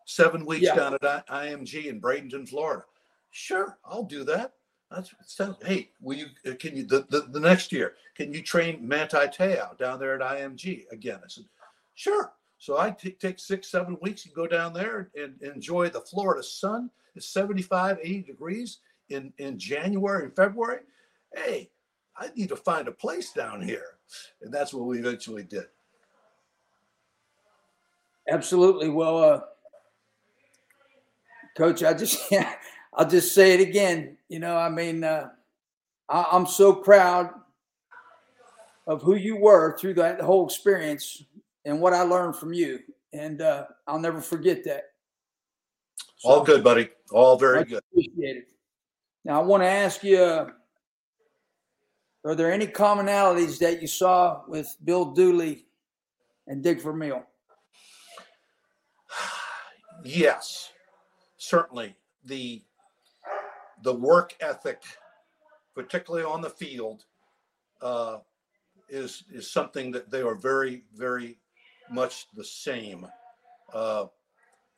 [0.05, 0.75] Seven weeks yeah.
[0.75, 2.83] down at IMG in Bradenton, Florida.
[3.31, 4.53] Sure, I'll do that.
[4.89, 5.57] That's sounds.
[5.63, 6.27] Hey, will you?
[6.45, 7.93] Uh, can you the, the, the next year?
[8.15, 11.19] Can you train Manti Te'o down there at IMG again?
[11.23, 11.45] I said,
[11.95, 12.33] sure.
[12.57, 16.01] So I t- take six, seven weeks and go down there and, and enjoy the
[16.01, 16.91] Florida sun.
[17.15, 18.79] It's 75, 80 degrees
[19.09, 20.81] in in January and February.
[21.33, 21.70] Hey,
[22.18, 23.97] I need to find a place down here,
[24.41, 25.66] and that's what we eventually did.
[28.30, 28.89] Absolutely.
[28.89, 29.41] Well, uh,
[31.57, 32.32] Coach, I just
[32.93, 34.18] I'll just say it again.
[34.30, 35.30] You know, I mean, uh,
[36.09, 37.32] I, I'm so proud
[38.88, 41.24] of who you were through that whole experience
[41.66, 42.80] and what I learned from you,
[43.14, 44.86] and uh, I'll never forget that.
[46.18, 46.89] So, All good, buddy.
[47.12, 47.82] All very good.
[47.91, 48.47] Appreciate it.
[49.24, 50.49] Now, I want to ask you: uh,
[52.24, 55.65] Are there any commonalities that you saw with Bill Dooley
[56.47, 57.26] and Dick Vermeil?
[60.03, 60.72] yes,
[61.38, 61.95] certainly
[62.26, 62.61] the
[63.84, 64.84] the work ethic,
[65.74, 67.05] particularly on the field,
[67.82, 68.17] uh,
[68.88, 71.39] is is something that they are very very
[71.89, 73.07] much the same.
[73.74, 74.05] Uh,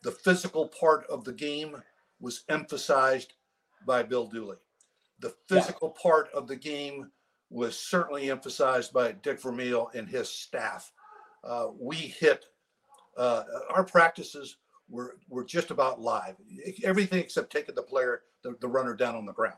[0.03, 1.75] the physical part of the game
[2.21, 3.33] was emphasized
[3.85, 4.57] by Bill Dooley.
[5.19, 6.01] The physical yeah.
[6.01, 7.11] part of the game
[7.53, 10.91] was certainly emphasized by Dick Vermeil and his staff.
[11.43, 12.45] Uh, we hit
[13.15, 14.57] uh, our practices
[14.89, 16.35] were were just about live.
[16.83, 19.55] Everything except taking the player, the, the runner down on the ground.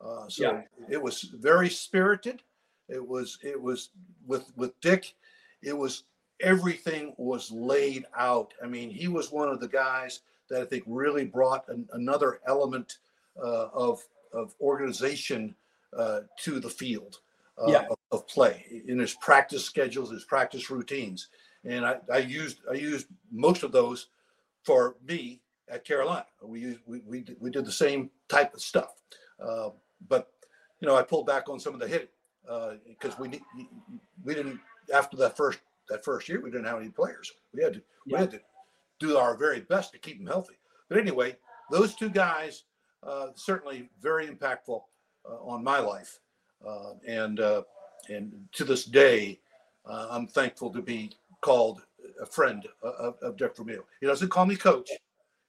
[0.00, 0.62] Uh, so yeah.
[0.88, 2.42] it was very spirited.
[2.88, 3.90] It was it was
[4.26, 5.14] with with Dick.
[5.62, 6.04] It was
[6.40, 8.54] everything was laid out.
[8.62, 12.40] I mean, he was one of the guys that I think really brought an, another
[12.46, 12.98] element
[13.38, 15.54] uh, of of organization
[15.96, 17.18] uh, to the field
[17.58, 17.86] uh, yeah.
[17.90, 21.28] of, of, play in his practice schedules, his practice routines,
[21.64, 24.08] and I, I used I used most of those
[24.62, 26.26] for me at Carolina.
[26.42, 28.94] We we we, we did the same type of stuff,
[29.40, 29.70] uh,
[30.08, 30.30] but
[30.80, 32.08] you know I pulled back on some of the hitting
[32.88, 33.40] because uh, we
[34.24, 34.60] we didn't
[34.94, 37.32] after that first that first year we didn't have any players.
[37.54, 38.16] We had to yeah.
[38.16, 38.40] we had to
[38.98, 40.54] do our very best to keep them healthy.
[40.88, 41.36] But anyway,
[41.70, 42.64] those two guys
[43.02, 44.80] uh, certainly very impactful
[45.28, 46.18] uh, on my life,
[46.64, 47.62] uh, and uh,
[48.08, 49.40] and to this day,
[49.86, 51.82] I'm thankful to be called
[52.20, 53.84] a friend of, of Dick Vermeil.
[54.00, 54.90] He doesn't call me coach.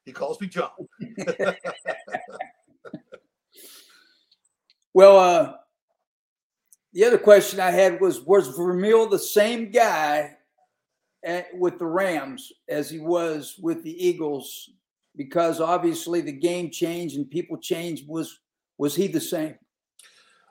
[0.05, 0.69] He calls me John.
[4.93, 5.53] well, uh,
[6.93, 10.37] the other question I had was Was Vermeil the same guy
[11.23, 14.69] at, with the Rams as he was with the Eagles?
[15.15, 18.07] Because obviously the game changed and people changed.
[18.07, 18.39] Was
[18.77, 19.55] was he the same?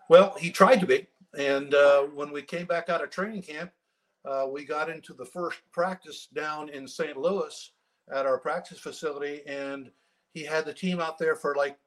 [0.08, 1.06] Well, he tried to be.
[1.38, 3.70] And uh, when we came back out of training camp,
[4.24, 7.16] uh, we got into the first practice down in St.
[7.16, 7.70] Louis
[8.12, 9.90] at our practice facility, and
[10.32, 11.78] he had the team out there for like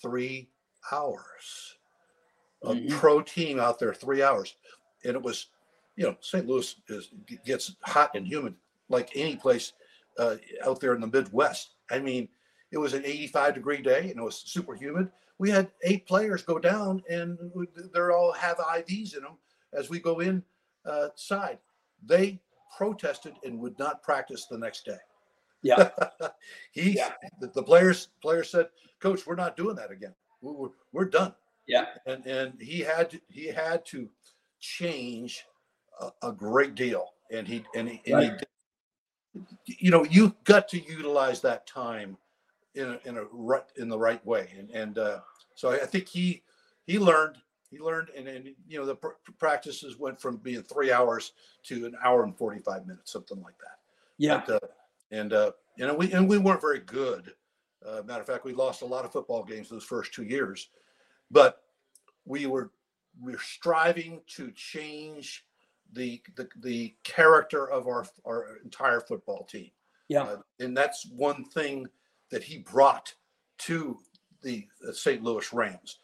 [0.00, 0.48] three
[0.90, 1.76] hours.
[2.64, 2.98] A mm-hmm.
[2.98, 4.56] pro team out there three hours,
[5.04, 5.48] and it was,
[5.96, 6.46] you know, St.
[6.46, 7.10] Louis is
[7.44, 8.54] gets hot and humid
[8.88, 9.72] like any place
[10.18, 11.74] uh, out there in the Midwest.
[11.90, 12.28] I mean,
[12.72, 15.10] it was an 85 degree day and it was super humid.
[15.38, 17.38] We had eight players go down and
[17.92, 19.36] they're all have IVs in them
[19.72, 20.44] as we go inside.
[20.86, 21.56] Uh,
[22.06, 22.40] they
[22.76, 24.98] protested and would not practice the next day.
[25.62, 25.90] Yeah.
[26.72, 27.12] he, yeah.
[27.40, 28.68] The, the, players, players said,
[29.00, 30.14] coach, we're not doing that again.
[30.40, 31.34] We're, we're done.
[31.66, 31.86] Yeah.
[32.06, 34.08] And, and he had, to, he had to
[34.60, 35.44] change
[36.00, 37.08] a, a great deal.
[37.32, 38.40] And he, and he, and right.
[38.40, 38.46] he
[39.66, 42.16] you know, you got to utilize that time
[42.74, 44.50] in a, in a right, in the right way.
[44.58, 45.20] And, and, uh,
[45.54, 46.42] so I think he,
[46.84, 47.36] he learned,
[47.70, 51.32] he learned, and, and you know, the pr- practices went from being three hours
[51.64, 53.78] to an hour and 45 minutes, something like that.
[54.18, 54.42] Yeah.
[54.46, 54.66] But, uh,
[55.10, 57.32] and uh, you know we and we weren't very good.
[57.86, 60.68] Uh, matter of fact, we lost a lot of football games those first two years,
[61.30, 61.62] but
[62.24, 62.70] we were
[63.22, 65.44] we we're striving to change
[65.92, 69.70] the the, the character of our our entire football team.
[70.08, 71.86] Yeah, uh, and that's one thing
[72.30, 73.14] that he brought
[73.58, 73.98] to
[74.42, 75.22] the, the St.
[75.22, 75.98] Louis Rams: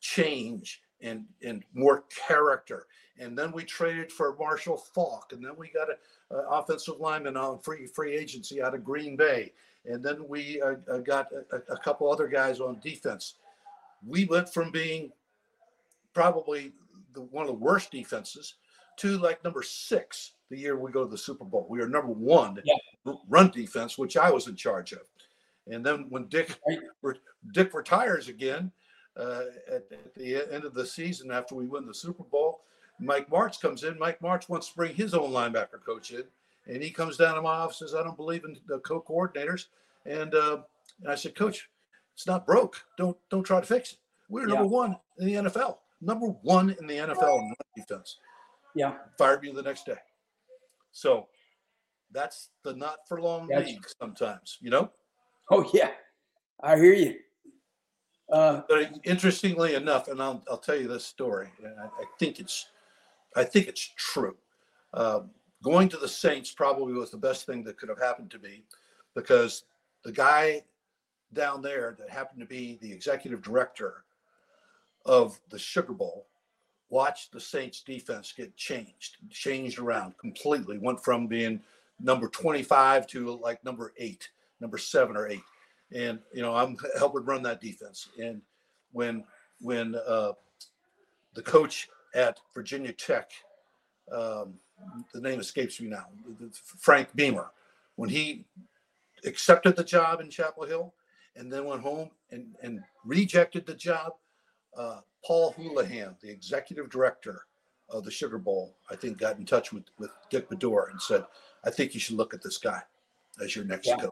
[0.00, 2.86] change and and more character.
[3.18, 7.36] And then we traded for Marshall Faulk, and then we got a uh, offensive lineman
[7.36, 9.52] on free free agency out of Green Bay,
[9.84, 13.34] and then we uh, uh, got a, a, couple other guys on defense.
[14.06, 15.12] We went from being
[16.14, 16.72] probably
[17.14, 18.54] the, one of the worst defenses
[18.96, 21.66] to like number six the year we go to the Super Bowl.
[21.68, 23.14] We are number one yeah.
[23.28, 25.00] run defense, which I was in charge of.
[25.70, 26.58] And then when Dick.
[27.52, 28.70] Dick retires again
[29.16, 32.60] uh, at, at, the end of the season after we win the Super Bowl,
[33.00, 33.98] Mike Martz comes in.
[33.98, 36.22] Mike Martz wants to bring his own linebacker coach in,
[36.66, 39.66] and he comes down to my office says, "I don't believe in the co-coordinators."
[40.06, 40.62] And, uh,
[41.00, 41.68] and I said, "Coach,
[42.14, 42.84] it's not broke.
[42.96, 43.98] Don't don't try to fix it.
[44.28, 44.54] We're yeah.
[44.54, 45.78] number one in the NFL.
[46.00, 48.18] Number one in the NFL in defense."
[48.74, 48.94] Yeah.
[49.18, 49.98] Fired me the next day.
[50.92, 51.28] So
[52.12, 54.90] that's the not for long league sometimes, you know?
[55.52, 55.90] Oh yeah.
[56.62, 57.16] I hear you.
[58.32, 62.40] Uh, but interestingly enough, and I'll, I'll tell you this story, and I, I think
[62.40, 62.70] it's
[63.36, 64.34] I think it's true.
[64.94, 65.20] Uh,
[65.62, 68.62] going to the Saints probably was the best thing that could have happened to me
[69.14, 69.64] because
[70.04, 70.62] the guy
[71.34, 74.04] down there that happened to be the executive director
[75.04, 76.26] of the Sugar Bowl
[76.88, 81.60] watched the Saints defense get changed, changed around completely, went from being
[82.00, 84.30] number 25 to like number eight,
[84.62, 85.42] number seven or eight.
[85.94, 88.08] And, you know, I'm helping run that defense.
[88.18, 88.40] And
[88.92, 89.24] when,
[89.60, 90.32] when uh,
[91.34, 93.30] the coach at Virginia Tech.
[94.10, 94.54] Um,
[95.14, 96.06] the name escapes me now.
[96.78, 97.50] Frank Beamer,
[97.96, 98.44] when he
[99.24, 100.92] accepted the job in Chapel Hill
[101.36, 104.12] and then went home and, and rejected the job,
[104.76, 107.46] uh, Paul Hoolahan, the executive director
[107.88, 111.24] of the Sugar Bowl, I think got in touch with, with Dick Baddour and said,
[111.64, 112.82] I think you should look at this guy
[113.40, 113.96] as your next yeah.
[113.96, 114.10] coach.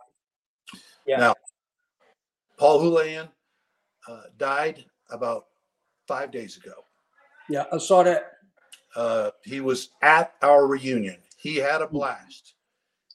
[1.07, 1.19] Yeah.
[1.19, 1.35] Now,
[2.59, 3.29] Paul Hoolahan
[4.09, 5.47] uh, died about
[6.07, 6.75] five days ago.
[7.49, 8.33] Yeah, I saw that.
[8.95, 11.17] Uh, he was at our reunion.
[11.37, 11.97] He had a hmm.
[11.97, 12.55] blast.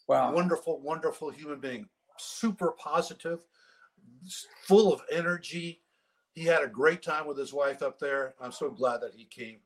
[0.08, 0.34] Wow.
[0.34, 1.88] Wonderful, wonderful human being.
[2.18, 3.46] Super positive,
[4.64, 5.82] full of energy.
[6.34, 8.36] He had a great time with his wife up there.
[8.40, 9.58] I'm so glad that he came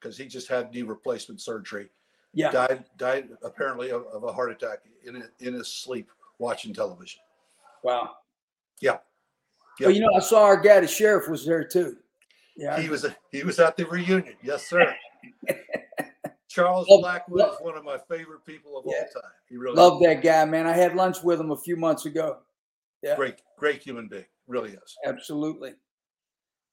[0.00, 1.88] because he just had knee replacement surgery.
[2.32, 2.50] Yeah.
[2.50, 7.20] Died died apparently of, of a heart attack in in his sleep watching television.
[7.84, 8.12] Wow.
[8.80, 8.96] Yeah.
[9.78, 9.86] Yeah.
[9.86, 11.96] Well, you know, I saw our guy, the sheriff, was there too.
[12.56, 14.34] Yeah, he was a, he was at the reunion.
[14.42, 14.94] Yes, sir.
[16.48, 18.98] Charles love, Blackwood love, is one of my favorite people of yeah.
[18.98, 19.30] all time.
[19.48, 20.66] He really love that guy, man.
[20.66, 22.38] I had lunch with him a few months ago.
[23.02, 24.24] Yeah, great, great human being.
[24.46, 24.96] Really is.
[25.04, 25.74] Absolutely.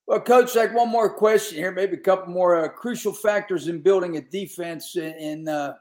[0.06, 3.82] Well, coach, like one more question here, maybe a couple more uh, crucial factors in
[3.82, 5.74] building a defense in in, uh,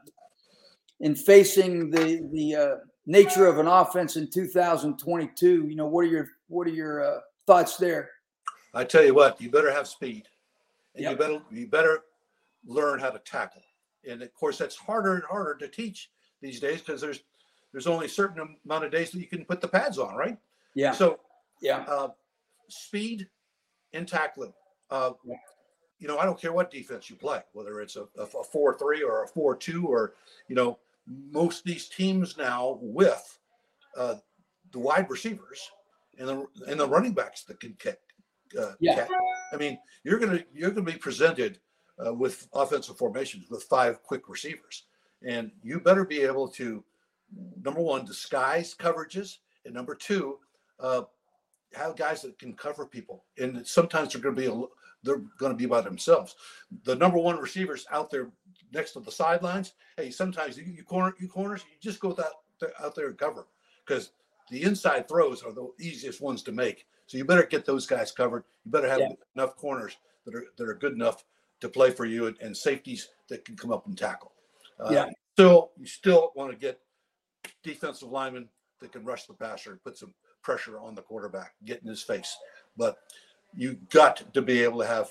[0.99, 2.75] in facing the the uh,
[3.05, 5.67] nature of an offense in 2022.
[5.67, 8.09] You know, what are your what are your uh, thoughts there?
[8.73, 10.27] I tell you what, you better have speed,
[10.95, 11.11] and yep.
[11.11, 12.03] you better you better
[12.65, 13.61] learn how to tackle.
[14.09, 16.09] And of course, that's harder and harder to teach
[16.41, 17.21] these days because there's
[17.71, 20.37] there's only a certain amount of days that you can put the pads on, right?
[20.73, 20.91] Yeah.
[20.91, 21.19] So
[21.61, 22.09] yeah, uh,
[22.67, 23.27] speed
[23.93, 24.53] and tackling.
[24.89, 25.11] Uh,
[25.99, 29.03] you know, I don't care what defense you play, whether it's a, a four three
[29.03, 30.15] or a four two, or
[30.47, 30.79] you know,
[31.31, 33.39] most of these teams now with
[33.97, 34.15] uh,
[34.71, 35.69] the wide receivers
[36.17, 37.99] and the and the running backs that can kick
[38.59, 39.07] uh, yeah.
[39.53, 41.59] I mean, you're gonna you're gonna be presented
[42.03, 44.85] uh, with offensive formations with five quick receivers,
[45.27, 46.83] and you better be able to
[47.63, 50.37] number one disguise coverages, and number two
[50.79, 51.03] uh,
[51.73, 53.23] have guys that can cover people.
[53.37, 54.53] And sometimes they're going to be a,
[55.03, 56.35] they're going to be by themselves.
[56.83, 58.29] The number one receivers out there
[58.73, 59.73] next to the sidelines.
[59.97, 62.31] Hey, sometimes you, you corner you corners, you just go that
[62.79, 63.47] out there and cover
[63.85, 64.11] because
[64.49, 66.85] the inside throws are the easiest ones to make.
[67.07, 68.43] So you better get those guys covered.
[68.63, 69.09] You better have Yeah.
[69.35, 71.25] enough corners that are that are good enough
[71.61, 74.33] to play for you and, and safeties that can come up and tackle.
[74.79, 75.09] Uh, Yeah.
[75.33, 76.81] Still, you still want to get
[77.63, 78.49] defensive linemen
[78.79, 82.01] that can rush the passer, and put some pressure on the quarterback, get in his
[82.03, 82.35] face.
[82.75, 82.97] But
[83.55, 85.09] you've got to be able to have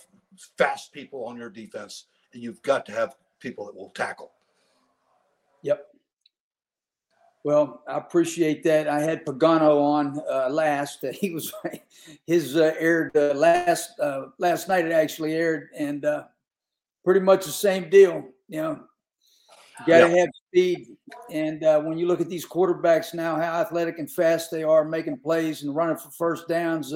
[0.57, 4.33] fast people on your defense, and you've got to have people that will tackle.
[5.63, 5.87] Yep.
[7.43, 8.87] Well, I appreciate that.
[8.87, 11.05] I had Pagano on uh, last.
[11.15, 11.53] he was
[12.27, 14.85] his uh, aired uh, last uh, last night.
[14.85, 16.25] It actually aired, and uh,
[17.03, 18.29] pretty much the same deal.
[18.49, 18.81] You know,
[19.81, 20.89] you got to have speed,
[21.31, 24.85] and uh, when you look at these quarterbacks now, how athletic and fast they are,
[24.85, 26.93] making plays and running for first downs.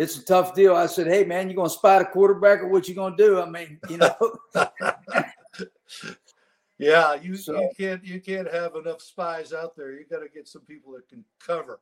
[0.00, 0.74] It's a tough deal.
[0.74, 3.48] I said, "Hey, man, you gonna spot a quarterback, or what you gonna do?" I
[3.48, 4.16] mean, you know.
[6.80, 9.92] Yeah, you, So- you can't you can't have enough spies out there.
[9.92, 11.78] You got to get some people that can cover.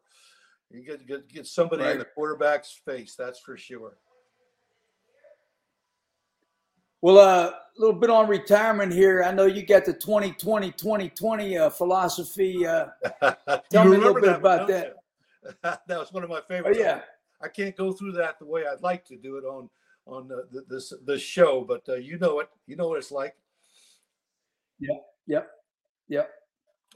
[0.72, 3.14] You get get get somebody in the quarterback's face.
[3.14, 3.96] That's for sure.
[7.00, 9.22] Well, uh, a little bit on retirement here.
[9.22, 12.66] I know you got the 2020 2020 uh, philosophy.
[12.66, 12.86] Uh,
[13.70, 14.94] Tell me a little bit about don't
[15.62, 16.76] that was one of my oh, favorites.
[16.80, 17.02] yeah.
[17.40, 19.68] I can't go through that the way I'd like to do it on
[20.06, 22.48] on the, the, this this show, but uh, you know it.
[22.66, 23.36] You know what it's like.
[24.80, 25.06] Yep.
[25.26, 25.50] Yep.
[26.08, 26.30] Yep.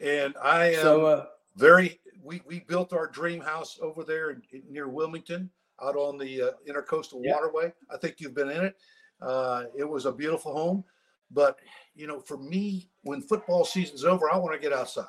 [0.00, 1.26] And I am So, uh,
[1.56, 2.00] very.
[2.22, 5.50] We we built our dream house over there in, in- near Wilmington,
[5.82, 7.32] out on the uh, intercoastal Yeah.
[7.34, 7.72] waterway.
[7.90, 8.76] I think you've been in it.
[9.20, 10.84] Uh, it was a beautiful home,
[11.30, 11.58] but
[11.94, 15.06] you know, for me, when football season's over, I want to get outside.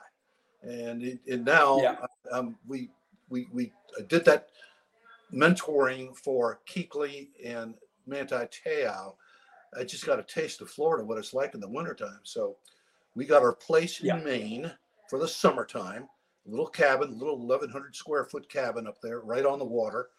[0.64, 1.96] And it, and now Yeah.
[2.32, 2.90] um, we
[3.30, 3.72] we we
[4.08, 4.50] did that
[5.34, 7.74] mentoring for Keekly and
[8.06, 9.16] Manti Te'o.
[9.78, 12.20] I just got a taste of Florida, what it's like in the wintertime.
[12.24, 12.58] So
[13.16, 14.72] we got our place in Maine
[15.10, 16.08] for the summertime,
[16.46, 20.10] a little cabin, little 1,100 square foot cabin up there, right on the water.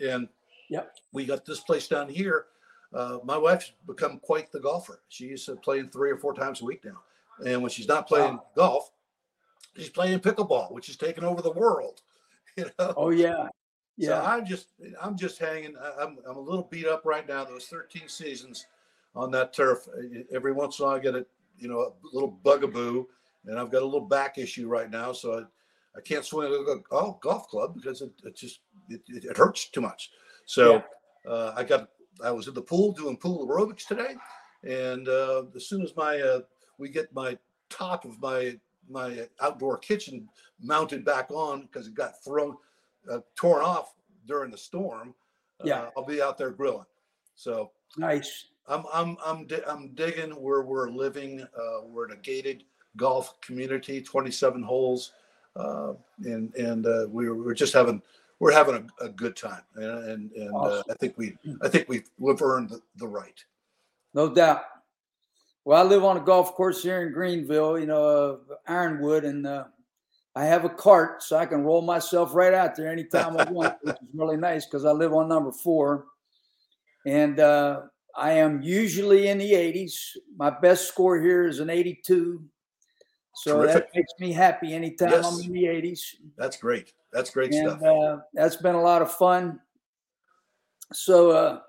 [0.00, 0.28] And
[0.68, 0.96] Yep.
[1.12, 2.46] we got this place down here.
[2.92, 5.00] Uh, my wife's become quite the golfer.
[5.08, 7.02] She's uh, playing three or four times a week now.
[7.44, 8.46] And when she's not playing Wow.
[8.56, 8.90] golf,
[9.76, 12.02] she's playing pickleball, which is taking over the world.
[12.56, 13.48] You know, oh, yeah.
[13.98, 14.22] So Yeah.
[14.22, 14.68] I'm just
[15.00, 15.74] I'm just hanging.
[15.98, 17.44] I'm I'm a little beat up right now.
[17.44, 18.66] Those 13 seasons
[19.14, 19.88] on that turf.
[19.88, 21.26] uh, Every once in a while I get a
[21.58, 23.06] you know a little bugaboo,
[23.46, 26.64] and I've got a little back issue right now, so I, I can't swing a
[26.64, 30.10] go- oh, golf club because it, it just it, it, it hurts too much.
[30.44, 30.82] So
[31.26, 31.88] uh, I got
[32.22, 34.14] I was in the pool doing pool aerobics today,
[34.62, 36.40] and uh, as soon as my uh,
[36.78, 37.38] we get my
[37.70, 40.28] top of my my outdoor kitchen
[40.60, 42.56] mounted back on because it got thrown
[43.10, 43.94] uh, torn off
[44.26, 45.14] during the storm.
[45.64, 45.82] Yeah.
[45.82, 46.86] uh, I'll be out there grilling.
[47.34, 48.46] So Nice.
[48.68, 51.40] I'm I'm I'm di- I'm digging where we're living.
[51.42, 52.64] Uh, we're in a gated
[52.96, 55.12] golf community, 27 holes,
[55.54, 55.92] uh,
[56.24, 58.02] and and uh, we're we're just having
[58.40, 60.84] we're having a, a good time, and and, and uh, Awesome.
[60.90, 63.42] I think we I think we've we've earned the, the right.
[64.14, 64.62] No doubt.
[65.64, 69.46] Well, I live on a golf course here in Greenville, you know, uh, Ironwood, and
[69.46, 69.64] uh,
[70.36, 73.76] I have a cart so I can roll myself right out there anytime I want,
[73.82, 76.04] which is really nice because I live on number four.
[77.06, 77.82] And uh,
[78.14, 79.94] I am usually in the 80s.
[80.36, 82.44] My best score here is an 82.
[83.34, 86.00] So that makes me happy anytime I'm in the 80s.
[86.36, 86.92] That's great.
[87.12, 87.82] That's great and stuff.
[87.82, 89.58] uh, that's been a lot of fun.
[90.92, 91.60] So, uh,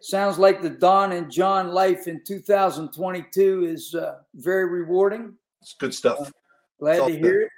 [0.00, 5.34] sounds like the Don and John life in 2022 is uh, very rewarding.
[5.60, 6.32] It's good stuff.
[6.78, 7.50] Glad all to hear it.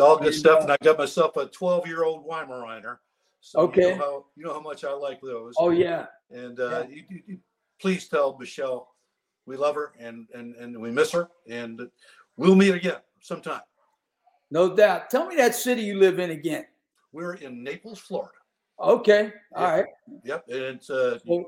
[0.00, 0.62] All good stuff.
[0.62, 2.98] And I got myself a 12 year old Weimaraner.
[3.40, 3.82] So Okay.
[3.82, 5.54] You know, how, you know how much I like those.
[5.58, 6.96] Oh yeah, And uh, Yeah.
[7.10, 7.38] you, you,
[7.80, 8.94] please tell Michelle
[9.46, 11.28] we love her and, and, and we miss her.
[11.48, 11.88] And
[12.36, 13.62] we'll meet again sometime.
[14.50, 15.08] no doubt.
[15.10, 16.66] Tell me that city you live in again.
[17.12, 18.32] We're in Naples, Florida.
[18.78, 19.70] Okay, all Yeah.
[19.76, 19.86] right.
[20.24, 20.44] Yep.
[20.48, 21.44] And it's, uh, Well,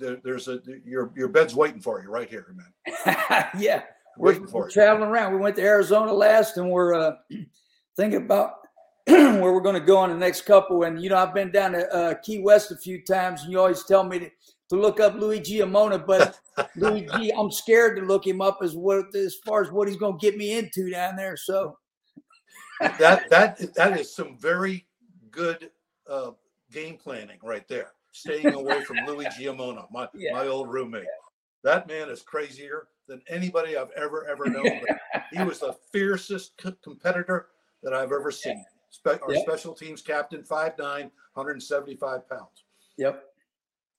[0.00, 3.16] there, there's a, your, your bed's waiting for you right here, man.
[3.58, 3.82] yeah,
[4.18, 5.32] we're, for we're traveling around.
[5.32, 7.12] We went to Arizona last, and we're uh,
[7.96, 8.54] thinking about
[9.06, 10.82] where we're going to go in the next couple.
[10.82, 13.58] And you know, I've been down to uh, Key West a few times, and you
[13.58, 14.30] always tell me to,
[14.70, 16.38] to look up Luigi Amona, but
[16.76, 20.18] Luigi, I'm scared to look him up as what as far as what he's going
[20.18, 21.36] to get me into down there.
[21.36, 21.78] So
[22.80, 24.86] that, that, that is some very
[25.30, 25.70] good
[26.08, 26.32] uh,
[26.72, 27.92] game planning right there.
[28.12, 30.32] Staying away from Luigi Giammona, my, Yeah.
[30.32, 31.06] my old roommate.
[31.64, 34.80] That man is crazier than anybody I've ever, ever known.
[34.86, 37.48] But he was the fiercest co- competitor
[37.82, 38.64] that I've ever seen.
[38.90, 39.40] Spe- our Yeah.
[39.40, 42.64] special teams captain, 5'9, 175 pounds.
[42.96, 43.24] Yep.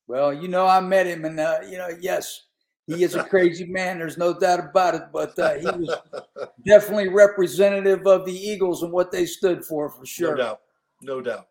[0.08, 2.46] Well, you know, I met him, and uh, you know, yes,
[2.88, 4.00] he is a crazy man.
[4.00, 5.04] There's no doubt about it.
[5.14, 5.96] But uh, he was
[6.66, 10.32] definitely representative of the Eagles and what they stood for, for sure.
[10.32, 10.62] No doubt.
[11.02, 11.48] No doubt.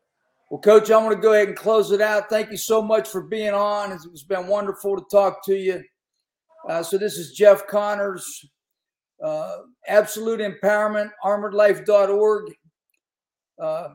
[0.50, 2.28] Well, Coach, I'm going to go ahead and close it out.
[2.30, 3.92] Thank you so much for being on.
[3.92, 5.82] It's been wonderful to talk to you.
[6.68, 8.44] Uh, so this is Jeff Connors,
[9.24, 12.52] uh, Absolute Empowerment, ArmoredLife.org.
[13.60, 13.88] Uh,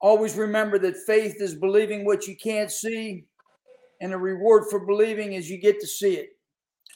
[0.00, 3.24] always remember that faith is believing what you can't see,
[4.00, 6.30] and the reward for believing is you get to see it.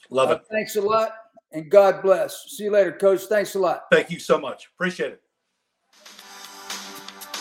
[0.09, 0.41] Love Uh, it.
[0.51, 1.11] thanks a lot,
[1.51, 2.45] and God bless.
[2.47, 3.21] See you later, Coach.
[3.25, 3.83] Thanks a lot.
[3.91, 4.67] Thank you so much.
[4.75, 5.21] Appreciate it.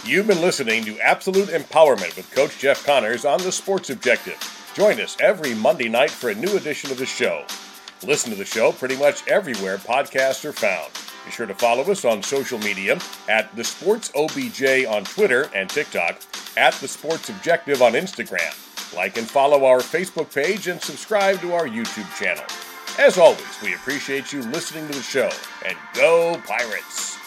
[0.04, 4.38] You've been listening to Absolute Empowerment with Coach Jeff Connors on the Sports Objective.
[4.74, 7.44] Join us every Monday night for a new edition of the show.
[8.04, 10.92] Listen to the show pretty much everywhere podcasts are found.
[11.24, 12.98] Be sure to follow us on social media
[13.28, 16.20] at The Sports OBJ on Twitter and TikTok,
[16.56, 18.54] at The Sports Objective on Instagram.
[18.94, 22.44] Like and follow our Facebook page and subscribe to our YouTube channel.
[22.98, 25.30] As always, we appreciate you listening to the show.
[25.66, 27.17] And go Pirates!